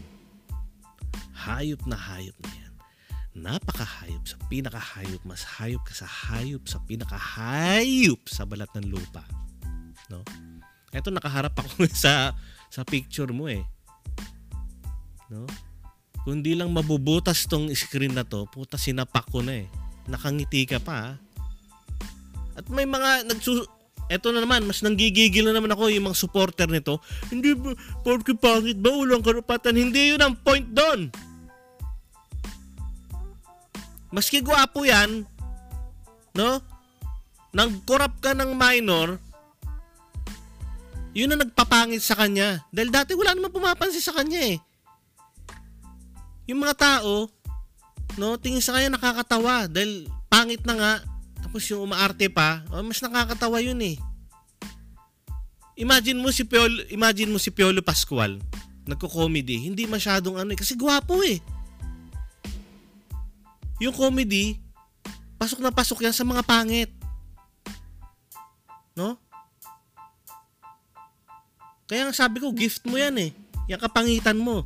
Hayop 1.46 1.84
na 1.88 1.96
hayop 1.96 2.36
na 2.44 2.52
yan. 2.52 2.74
Napakahayop 3.36 4.24
sa 4.24 4.40
pinakahayop. 4.48 5.22
Mas 5.28 5.44
hayop 5.60 5.84
ka 5.84 5.92
sa 5.92 6.08
hayop 6.08 6.64
sa 6.68 6.80
pinakahayop 6.84 8.20
sa 8.28 8.48
balat 8.48 8.72
ng 8.80 8.92
lupa. 8.92 9.24
No? 10.08 10.24
Eto 10.96 11.12
nakaharap 11.12 11.52
ako 11.56 11.88
sa 12.08 12.32
sa 12.72 12.82
picture 12.88 13.32
mo 13.36 13.52
eh. 13.52 13.64
No? 15.28 15.44
Kundi 16.26 16.58
lang 16.58 16.74
mabubutas 16.74 17.46
tong 17.46 17.70
screen 17.78 18.18
na 18.18 18.26
to, 18.26 18.50
puta 18.50 18.82
sinapak 18.82 19.30
ko 19.30 19.46
na 19.46 19.62
eh. 19.62 19.68
Nakangiti 20.10 20.66
ka 20.66 20.82
pa. 20.82 21.14
ah. 21.14 21.14
At 22.58 22.66
may 22.74 22.90
mga 22.90 23.30
nagsu 23.30 23.62
Eto 24.06 24.30
na 24.30 24.38
naman, 24.38 24.70
mas 24.70 24.86
nanggigigil 24.86 25.50
na 25.50 25.58
naman 25.58 25.74
ako 25.74 25.90
yung 25.90 26.06
mga 26.06 26.22
supporter 26.22 26.70
nito. 26.70 27.02
Hindi 27.34 27.58
ba, 27.58 27.74
porke 28.06 28.38
pangit 28.38 28.78
ba, 28.78 28.94
ulang 28.94 29.26
karapatan? 29.26 29.74
Hindi 29.74 30.14
yun 30.14 30.22
ang 30.22 30.38
point 30.38 30.66
doon. 30.70 31.10
Maski 34.14 34.46
gwapo 34.46 34.86
yan, 34.86 35.26
no? 36.38 36.62
Nang 37.50 37.82
corrupt 37.82 38.22
ka 38.22 38.38
ng 38.38 38.54
minor, 38.54 39.18
yun 41.18 41.34
ang 41.34 41.42
nagpapangit 41.42 42.06
sa 42.06 42.14
kanya. 42.14 42.62
Dahil 42.70 42.94
dati 42.94 43.18
wala 43.18 43.34
naman 43.34 43.50
pumapansin 43.50 44.06
sa 44.06 44.14
kanya 44.14 44.54
eh. 44.54 44.62
Yung 46.46 46.62
mga 46.62 46.78
tao, 46.78 47.30
no, 48.22 48.38
tingin 48.38 48.62
sa 48.62 48.78
kanya 48.78 48.98
nakakatawa 48.98 49.66
dahil 49.66 50.06
pangit 50.30 50.62
na 50.66 50.76
nga. 50.78 50.94
Tapos 51.42 51.66
yung 51.70 51.86
umaarte 51.86 52.30
pa, 52.30 52.62
oh, 52.70 52.82
mas 52.86 53.02
nakakatawa 53.02 53.62
yun 53.62 53.78
eh. 53.82 53.98
Imagine 55.76 56.22
mo 56.22 56.32
si 56.32 56.48
Piolo, 56.48 56.88
imagine 56.88 57.30
mo 57.34 57.40
si 57.42 57.52
Piolo 57.52 57.84
Pascual, 57.84 58.40
nagko-comedy, 58.88 59.68
hindi 59.68 59.84
masyadong 59.84 60.40
ano 60.40 60.56
eh, 60.56 60.60
kasi 60.60 60.78
gwapo 60.78 61.20
eh. 61.26 61.44
Yung 63.84 63.92
comedy, 63.92 64.56
pasok 65.36 65.60
na 65.60 65.74
pasok 65.74 66.08
yan 66.08 66.16
sa 66.16 66.24
mga 66.24 66.48
pangit. 66.48 66.90
No? 68.96 69.20
Kaya 71.86 72.08
nga 72.08 72.16
sabi 72.16 72.40
ko, 72.40 72.56
gift 72.56 72.88
mo 72.88 72.96
yan 72.96 73.14
eh. 73.20 73.32
Yung 73.68 73.82
kapangitan 73.82 74.40
mo. 74.40 74.64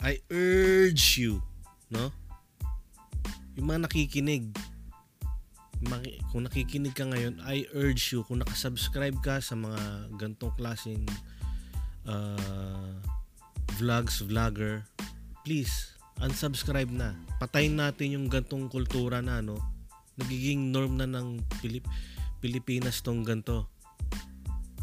I 0.00 0.16
urge 0.32 1.20
you, 1.20 1.44
no? 1.92 2.08
Yung 3.60 3.68
mga 3.68 3.84
nakikinig, 3.84 4.48
kung 6.32 6.48
nakikinig 6.48 6.96
ka 6.96 7.04
ngayon, 7.04 7.36
I 7.44 7.68
urge 7.76 8.16
you, 8.16 8.24
kung 8.24 8.40
nakasubscribe 8.40 9.20
ka 9.20 9.44
sa 9.44 9.52
mga 9.56 10.08
gantong 10.16 10.56
klaseng 10.56 11.04
uh, 12.08 12.96
vlogs, 13.76 14.24
vlogger, 14.24 14.88
please, 15.44 15.92
unsubscribe 16.20 16.88
na. 16.88 17.16
Patayin 17.36 17.76
natin 17.76 18.16
yung 18.16 18.26
gantong 18.32 18.72
kultura 18.72 19.20
na, 19.20 19.44
no? 19.44 19.60
Nagiging 20.16 20.72
norm 20.72 20.96
na 20.96 21.08
ng 21.08 21.44
Pilip 21.60 21.84
Pilipinas 22.40 23.04
tong 23.04 23.20
ganto. 23.20 23.68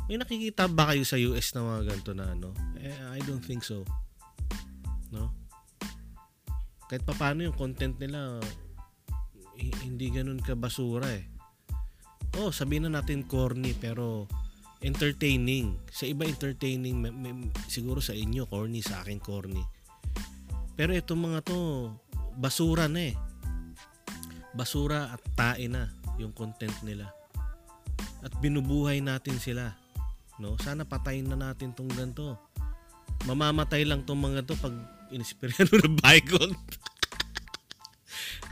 May 0.06 0.22
nakikita 0.22 0.70
ba 0.70 0.94
kayo 0.94 1.02
sa 1.02 1.18
US 1.18 1.58
na 1.58 1.66
mga 1.66 1.82
ganto 1.90 2.12
na 2.14 2.38
ano? 2.38 2.54
Eh, 2.78 3.18
I 3.18 3.20
don't 3.26 3.42
think 3.42 3.66
so. 3.66 3.82
Kahit 6.88 7.04
pa 7.04 7.13
paano 7.15 7.43
yung 7.43 7.56
content 7.56 7.95
nila 8.00 8.39
hi- 9.60 9.80
hindi 9.84 10.08
ganun 10.12 10.39
ka 10.39 10.56
basura 10.56 11.12
eh. 11.12 11.28
Oh, 12.38 12.54
sabihin 12.54 12.88
na 12.88 13.02
natin 13.02 13.26
corny 13.26 13.76
pero 13.76 14.30
entertaining. 14.80 15.76
Sa 15.89 16.06
iba 16.06 16.23
entertaining, 16.23 16.95
may- 17.02 17.15
may- 17.15 17.52
siguro 17.67 17.97
sa 17.97 18.13
inyo 18.13 18.45
corny, 18.45 18.80
sa 18.80 19.02
akin 19.02 19.17
corny. 19.17 19.63
Pero 20.78 20.93
itong 20.93 21.34
mga 21.34 21.39
to, 21.50 21.89
basura 22.38 22.86
na 22.86 23.10
eh. 23.10 23.15
Basura 24.54 25.10
at 25.10 25.21
tae 25.34 25.65
na 25.65 25.89
yung 26.21 26.34
content 26.34 26.73
nila. 26.86 27.10
At 28.21 28.34
binubuhay 28.38 29.02
natin 29.02 29.41
sila. 29.41 29.73
No? 30.38 30.54
Sana 30.62 30.86
patayin 30.86 31.30
na 31.30 31.38
natin 31.38 31.73
tong 31.73 31.89
ganito. 31.89 32.38
Mamamatay 33.26 33.82
lang 33.86 34.06
tong 34.06 34.21
mga 34.21 34.45
to 34.45 34.54
pag 34.62 34.73
inispiryan 35.12 35.67
mo 35.72 35.78
ng 35.82 35.98
Bygone. 36.00 36.56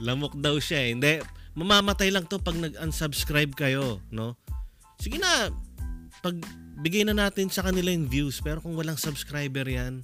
Lamok 0.04 0.36
daw 0.40 0.60
siya 0.60 0.80
eh. 0.86 0.90
Hindi, 0.92 1.14
mamamatay 1.56 2.12
lang 2.12 2.28
to 2.28 2.40
pag 2.40 2.60
nag-unsubscribe 2.60 3.56
kayo, 3.56 4.04
no? 4.12 4.36
Sige 5.00 5.20
na, 5.20 5.52
pag 6.20 6.36
bigay 6.84 7.08
na 7.08 7.16
natin 7.16 7.48
sa 7.48 7.64
kanila 7.64 7.92
yung 7.92 8.12
views, 8.12 8.44
pero 8.44 8.60
kung 8.60 8.76
walang 8.76 9.00
subscriber 9.00 9.64
yan, 9.64 10.04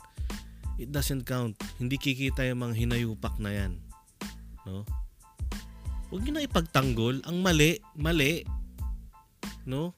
it 0.80 0.90
doesn't 0.90 1.28
count. 1.28 1.58
Hindi 1.78 2.00
kikita 2.00 2.48
yung 2.48 2.64
mga 2.64 2.76
hinayupak 2.78 3.36
na 3.38 3.52
yan. 3.52 3.74
No? 4.64 4.88
Huwag 6.12 6.22
nyo 6.28 6.32
na 6.40 6.48
ipagtanggol. 6.48 7.24
Ang 7.28 7.40
mali, 7.40 7.80
mali. 7.96 8.44
No? 9.64 9.96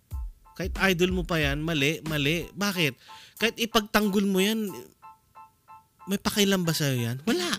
Kahit 0.54 0.78
idol 0.94 1.10
mo 1.10 1.24
pa 1.26 1.42
yan, 1.42 1.66
mali, 1.66 2.02
mali. 2.06 2.46
Bakit? 2.54 2.94
Kahit 3.42 3.56
ipagtanggol 3.58 4.26
mo 4.30 4.38
yan, 4.38 4.70
may 6.08 6.20
pakialam 6.20 6.68
ba 6.68 6.76
sa'yo 6.76 7.00
yan? 7.00 7.18
Wala. 7.24 7.52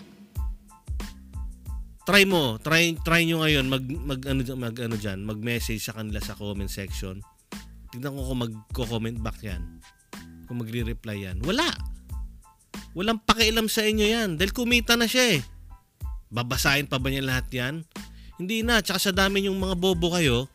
Try 2.05 2.21
mo, 2.29 2.61
try 2.61 2.93
try 3.01 3.25
nyo 3.25 3.41
ngayon 3.41 3.65
mag 3.65 3.81
mag 3.81 4.21
ano 4.29 4.45
mag 4.53 4.77
ano 4.77 4.93
diyan, 4.93 5.25
mag-message 5.25 5.81
sa 5.81 5.97
kanila 5.97 6.21
sa 6.21 6.37
comment 6.37 6.69
section. 6.69 7.17
Tingnan 7.89 8.13
ko 8.13 8.21
kung 8.29 8.41
magko-comment 8.45 9.17
back 9.25 9.41
'yan. 9.41 9.81
Kung 10.45 10.61
magre-reply 10.61 11.25
'yan. 11.25 11.41
Wala. 11.41 11.65
Walang 12.93 13.25
pakialam 13.25 13.65
sa 13.65 13.81
inyo 13.81 14.05
'yan 14.05 14.37
dahil 14.37 14.53
kumita 14.53 14.93
na 14.93 15.09
siya 15.09 15.41
eh. 15.41 15.41
Babasahin 16.29 16.85
pa 16.85 17.01
ba 17.01 17.09
niya 17.09 17.25
lahat 17.25 17.49
'yan? 17.49 17.81
Hindi 18.37 18.61
na, 18.61 18.83
tsaka 18.85 18.99
sa 18.99 19.11
dami 19.15 19.47
yung 19.47 19.57
mga 19.57 19.73
bobo 19.79 20.13
kayo 20.13 20.45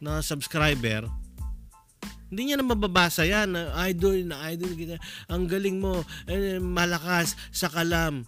na 0.00 0.24
subscriber, 0.24 1.04
hindi 2.30 2.40
niya 2.46 2.62
na 2.62 2.66
mababasa 2.66 3.26
yan. 3.26 3.58
Idol 3.90 4.22
na 4.30 4.54
idol 4.54 4.72
kita. 4.78 4.96
Ang 5.26 5.50
galing 5.50 5.82
mo. 5.82 6.06
Eh, 6.30 6.62
malakas 6.62 7.34
sa 7.50 7.66
kalam. 7.66 8.22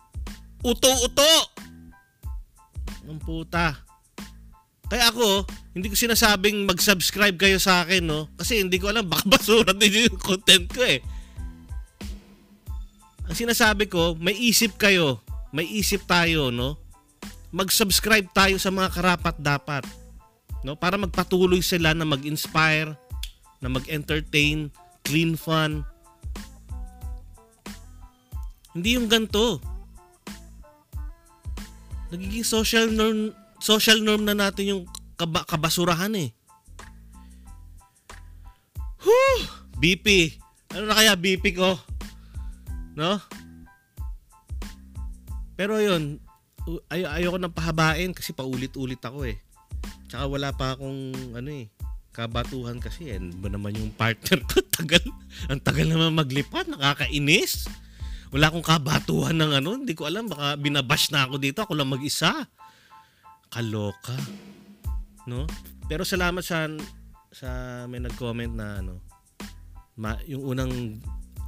Uto-uto! 0.67 1.35
Ang 3.07 3.23
puta. 3.23 3.79
Kaya 4.93 5.09
ako, 5.09 5.49
hindi 5.73 5.89
ko 5.89 5.97
sinasabing 5.97 6.69
mag-subscribe 6.69 7.39
kayo 7.41 7.57
sa 7.57 7.81
akin, 7.87 8.05
no? 8.05 8.29
Kasi 8.37 8.61
hindi 8.61 8.77
ko 8.77 8.93
alam, 8.93 9.09
baka 9.09 9.25
basura 9.33 9.73
din 9.73 10.11
yung 10.11 10.21
content 10.21 10.69
ko 10.69 10.85
eh. 10.85 11.01
Ang 13.25 13.37
sinasabi 13.39 13.89
ko, 13.89 14.19
may 14.21 14.37
isip 14.37 14.77
kayo. 14.77 15.25
May 15.49 15.65
isip 15.65 16.05
tayo, 16.05 16.53
no? 16.53 16.77
Mag-subscribe 17.55 18.29
tayo 18.37 18.61
sa 18.61 18.69
mga 18.69 18.93
karapat 18.93 19.37
dapat. 19.41 19.85
No? 20.63 20.79
Para 20.79 21.01
magpatuloy 21.01 21.65
sila 21.65 21.97
na 21.97 22.07
mag-inspire, 22.07 22.95
na 23.63 23.71
mag-entertain, 23.71 24.69
clean 25.07 25.39
fun. 25.39 25.87
Hindi 28.75 28.99
yung 28.99 29.07
ganto. 29.07 29.63
Nagiging 32.13 32.45
social 32.45 32.91
norm 32.93 33.33
social 33.63 34.03
norm 34.03 34.27
na 34.27 34.35
natin 34.37 34.75
yung 34.77 34.83
kaba- 35.17 35.47
kabasurahan 35.47 36.13
eh. 36.19 36.35
Whew! 39.07 39.41
BP. 39.79 40.37
Ano 40.77 40.91
na 40.91 40.99
kaya 40.99 41.15
BP 41.15 41.57
ko? 41.57 41.79
No? 42.99 43.17
Pero 45.57 45.79
yun, 45.81 46.21
u- 46.69 46.83
ay 46.93 47.07
ayoko 47.07 47.39
nang 47.39 47.55
pahabain 47.55 48.13
kasi 48.13 48.35
paulit-ulit 48.37 49.01
ako 49.01 49.31
eh. 49.31 49.39
Tsaka 50.13 50.29
wala 50.29 50.53
pa 50.53 50.77
akong 50.77 51.33
ano 51.33 51.49
eh, 51.49 51.72
kabatuhan 52.13 52.77
kasi 52.79 53.09
yan 53.09 53.33
ba 53.41 53.49
naman 53.49 53.73
yung 53.73 53.93
partner 53.97 54.45
ko 54.45 54.61
tagal 54.77 55.03
ang 55.49 55.61
tagal 55.65 55.89
naman 55.89 56.13
maglipat 56.13 56.69
nakakainis. 56.69 57.67
Wala 58.33 58.49
akong 58.49 58.65
kabatuhan 58.65 59.37
ng 59.37 59.53
ano 59.61 59.77
hindi 59.77 59.93
ko 59.93 60.09
alam 60.09 60.29
baka 60.29 60.57
binabash 60.57 61.13
na 61.13 61.29
ako 61.29 61.41
dito 61.41 61.65
ako 61.65 61.73
lang 61.77 61.89
mag-isa. 61.89 62.49
Kaloka 63.53 64.17
no? 65.27 65.47
Pero 65.87 66.03
salamat 66.03 66.43
sa 66.43 66.67
sa 67.33 67.49
may 67.89 68.03
nag-comment 68.03 68.53
na 68.53 68.83
ano 68.83 69.01
ma, 69.97 70.17
yung 70.25 70.57
unang 70.57 71.01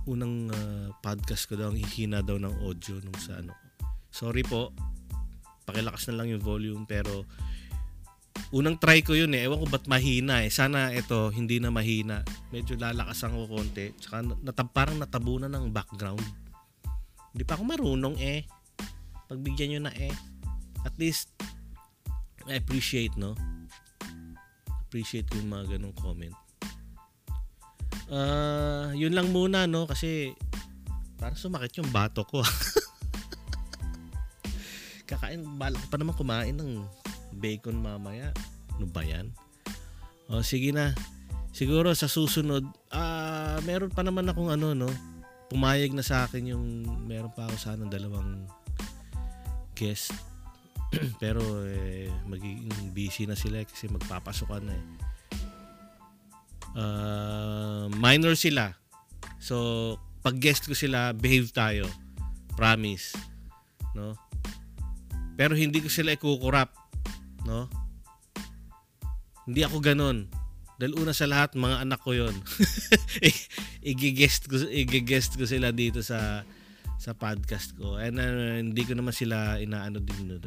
unang 0.05 0.53
ah, 0.53 0.89
podcast 1.01 1.49
ko 1.49 1.57
daw 1.57 1.73
ang 1.73 1.79
hihina 1.81 2.21
daw 2.21 2.37
ng 2.37 2.61
audio 2.65 3.01
nung 3.01 3.21
sa 3.21 3.41
ano 3.41 3.57
sorry 4.13 4.45
po 4.45 4.71
pakilakas 5.65 6.13
na 6.13 6.21
lang 6.21 6.37
yung 6.37 6.45
volume 6.45 6.85
pero 6.85 7.25
unang 8.55 8.79
try 8.79 9.03
ko 9.03 9.19
yun 9.19 9.35
eh. 9.35 9.47
Ewan 9.47 9.63
ko 9.63 9.67
ba't 9.67 9.87
mahina 9.91 10.47
eh. 10.47 10.51
Sana 10.51 10.95
ito 10.95 11.31
hindi 11.35 11.59
na 11.59 11.75
mahina. 11.75 12.23
Medyo 12.55 12.79
lalakasan 12.79 13.35
ko 13.35 13.51
konti 13.51 13.91
tsaka 13.99 14.23
natab, 14.23 14.71
parang 14.71 14.99
natabunan 15.03 15.51
ng 15.51 15.75
background. 15.75 16.23
Hindi 17.35 17.43
pa 17.43 17.59
ako 17.59 17.65
marunong 17.67 18.17
eh. 18.23 18.47
Pagbigyan 19.27 19.79
nyo 19.79 19.81
na 19.91 19.93
eh. 19.99 20.15
At 20.87 20.95
least 21.03 21.35
I 22.47 22.63
appreciate 22.63 23.19
no? 23.19 23.35
Appreciate 24.87 25.27
ko 25.27 25.43
yung 25.43 25.51
mga 25.51 25.79
ganong 25.79 25.97
comment. 25.99 26.37
Ah, 28.07 28.95
yun 28.95 29.17
lang 29.17 29.35
muna 29.35 29.67
no? 29.67 29.91
Kasi 29.91 30.31
parang 31.19 31.41
sumakit 31.41 31.81
yung 31.81 31.89
bato 31.89 32.21
ko 32.29 32.45
kakain 35.09 35.41
balak 35.57 35.81
pa 35.89 35.97
naman 35.97 36.13
kumain 36.17 36.53
ng 36.53 36.85
bacon 37.35 37.83
mamaya. 37.83 38.31
Ano 38.79 38.87
ba 38.89 39.03
yan? 39.03 39.31
O 40.31 40.41
sige 40.41 40.73
na. 40.73 40.95
Siguro 41.55 41.95
sa 41.95 42.11
susunod 42.11 42.67
ah 42.91 43.63
meron 43.63 43.93
pa 43.93 44.03
naman 44.03 44.27
akong 44.27 44.51
ano 44.51 44.75
no? 44.75 44.91
Pumayag 45.53 45.95
na 45.95 46.03
sa 46.03 46.27
akin 46.27 46.51
yung 46.51 46.65
meron 47.07 47.31
pa 47.31 47.47
ako 47.47 47.57
sana 47.61 47.85
dalawang 47.87 48.49
guest. 49.79 50.11
Pero 51.23 51.43
eh, 51.67 52.11
magiging 52.27 52.91
busy 52.91 53.27
na 53.27 53.39
sila 53.39 53.63
kasi 53.63 53.87
magpapasokan 53.87 54.65
na 54.67 54.75
eh. 54.75 54.87
Ah, 56.75 57.87
minor 57.95 58.35
sila. 58.35 58.75
So 59.39 59.95
pag 60.25 60.41
guest 60.41 60.67
ko 60.67 60.75
sila 60.75 61.15
behave 61.15 61.55
tayo. 61.55 61.87
Promise. 62.59 63.15
No? 63.95 64.19
Pero 65.39 65.55
hindi 65.55 65.83
ko 65.83 65.91
sila 65.91 66.15
ikukurap 66.15 66.75
no? 67.45 67.69
Hindi 69.45 69.61
ako 69.65 69.79
ganun. 69.81 70.29
Dahil 70.75 70.99
una 70.99 71.15
sa 71.15 71.31
lahat 71.31 71.55
mga 71.55 71.87
anak 71.87 72.03
ko 72.03 72.17
yon 72.17 72.35
igigest 73.95 74.51
ko 74.51 74.59
igigest 74.59 75.39
ko 75.39 75.47
sila 75.47 75.71
dito 75.71 76.03
sa 76.03 76.43
sa 76.99 77.13
podcast 77.15 77.77
ko. 77.79 78.01
And 78.01 78.19
uh, 78.19 78.59
hindi 78.59 78.83
ko 78.83 78.99
naman 78.99 79.15
sila 79.15 79.61
inaano 79.61 80.03
din 80.03 80.41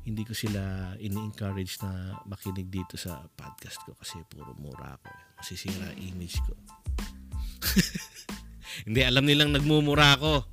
hindi 0.00 0.22
ko 0.24 0.32
sila 0.32 0.92
ini-encourage 0.96 1.80
na 1.84 2.18
makinig 2.26 2.72
dito 2.72 2.96
sa 2.96 3.20
podcast 3.36 3.78
ko 3.84 3.94
kasi 3.94 4.18
puro 4.26 4.56
mura 4.58 4.96
ako. 4.96 5.10
Masisira 5.40 5.92
image 5.96 6.40
ko. 6.44 6.52
Hindi 8.88 9.04
alam 9.04 9.28
nilang 9.28 9.52
nagmumura 9.52 10.16
ako. 10.16 10.48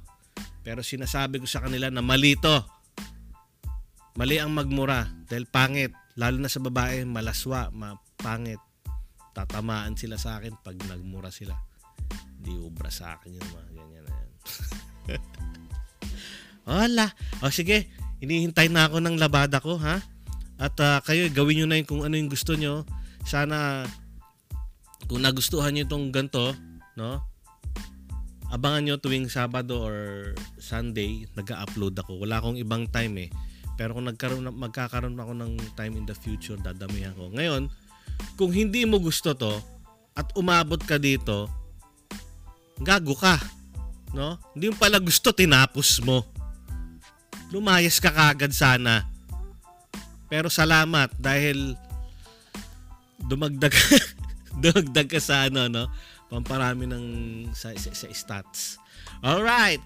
Pero 0.67 0.83
sinasabi 0.83 1.39
ko 1.39 1.47
sa 1.47 1.63
kanila 1.63 1.87
na 1.87 2.03
mali 2.03 2.35
to 2.35 2.76
mali 4.17 4.41
ang 4.41 4.51
magmura 4.51 5.05
dahil 5.29 5.45
pangit. 5.45 5.93
Lalo 6.17 6.41
na 6.41 6.49
sa 6.49 6.57
babae 6.57 7.05
malaswa 7.05 7.69
mapangit. 7.69 8.59
Tatamaan 9.37 9.93
sila 9.93 10.17
sa 10.17 10.41
akin 10.41 10.57
pag 10.65 10.73
nagmura 10.89 11.29
sila. 11.29 11.53
Di 12.41 12.57
ubra 12.57 12.89
sa 12.89 13.15
akin 13.15 13.37
yung 13.37 13.49
mga 13.53 13.69
ganyan 13.77 14.03
na 14.03 14.11
yan. 14.11 14.29
Wala 16.67 17.07
o 17.45 17.53
sige. 17.53 17.93
Inihintay 18.17 18.73
na 18.73 18.89
ako 18.89 18.97
ng 18.97 19.21
labada 19.21 19.61
ko 19.61 19.77
ha? 19.77 20.01
At 20.57 20.73
ah, 20.81 20.97
kayo 21.05 21.29
gawin 21.29 21.61
nyo 21.61 21.65
na 21.69 21.77
yung 21.77 21.85
kung 21.85 22.01
ano 22.01 22.17
yung 22.17 22.33
gusto 22.33 22.57
nyo. 22.57 22.81
Sana 23.21 23.85
kung 25.05 25.21
nagustuhan 25.21 25.77
nyo 25.77 25.85
itong 25.85 26.09
ganto 26.09 26.57
no? 26.97 27.21
Abangan 28.49 28.81
nyo 28.81 28.95
tuwing 28.97 29.29
Sabado 29.29 29.85
or 29.85 29.99
Sunday 30.57 31.29
nag-upload 31.37 31.93
ako. 32.01 32.25
Wala 32.25 32.41
akong 32.41 32.57
ibang 32.57 32.89
time 32.89 33.29
eh 33.29 33.31
pero 33.77 33.93
kung 33.93 34.09
nagkaroon 34.09 34.43
na- 34.49 34.55
magkakaroon 34.55 35.15
ako 35.15 35.33
ng 35.37 35.51
time 35.77 36.01
in 36.01 36.05
the 36.09 36.17
future, 36.17 36.57
dadamihan 36.57 37.13
ko. 37.13 37.29
Ngayon, 37.29 37.69
kung 38.33 38.49
hindi 38.49 38.83
mo 38.89 38.97
gusto 38.97 39.37
to 39.37 39.53
at 40.17 40.33
umabot 40.33 40.81
ka 40.81 40.97
dito, 40.97 41.45
gago 42.81 43.13
ka. 43.13 43.37
No? 44.17 44.41
Hindi 44.57 44.73
mo 44.73 44.75
pala 44.81 44.97
gusto, 44.97 45.29
tinapos 45.29 46.01
mo. 46.01 46.25
Lumayas 47.53 48.01
ka 48.01 48.09
kagad 48.09 48.51
sana. 48.51 49.05
Pero 50.27 50.49
salamat 50.51 51.13
dahil 51.15 51.77
dumagdag 53.23 53.71
dumagdag 54.63 55.07
ka 55.07 55.19
sa 55.23 55.47
ano 55.47 55.71
no 55.71 55.85
pamparami 56.27 56.85
ng 56.91 57.05
sa, 57.55 57.71
sa, 57.79 57.95
sa 57.95 58.07
stats. 58.11 58.75
All 59.23 59.39
right. 59.39 59.79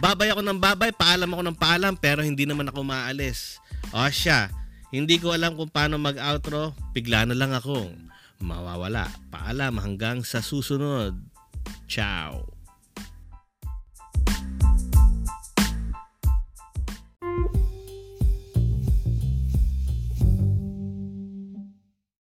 Babay 0.00 0.32
ako 0.32 0.40
ng 0.40 0.60
babay, 0.60 0.90
paalam 0.92 1.28
ako 1.32 1.42
ng 1.48 1.58
paalam, 1.58 1.94
pero 1.96 2.24
hindi 2.24 2.48
naman 2.48 2.68
ako 2.68 2.80
maalis. 2.86 3.60
O 3.92 4.08
siya, 4.08 4.48
hindi 4.92 5.16
ko 5.16 5.32
alam 5.32 5.56
kung 5.56 5.68
paano 5.68 5.96
mag-outro, 6.00 6.76
bigla 6.92 7.28
na 7.28 7.36
lang 7.36 7.52
ako 7.52 7.92
mawawala. 8.42 9.08
Paalam 9.30 9.78
hanggang 9.78 10.26
sa 10.26 10.42
susunod. 10.42 11.16
Ciao. 11.86 12.51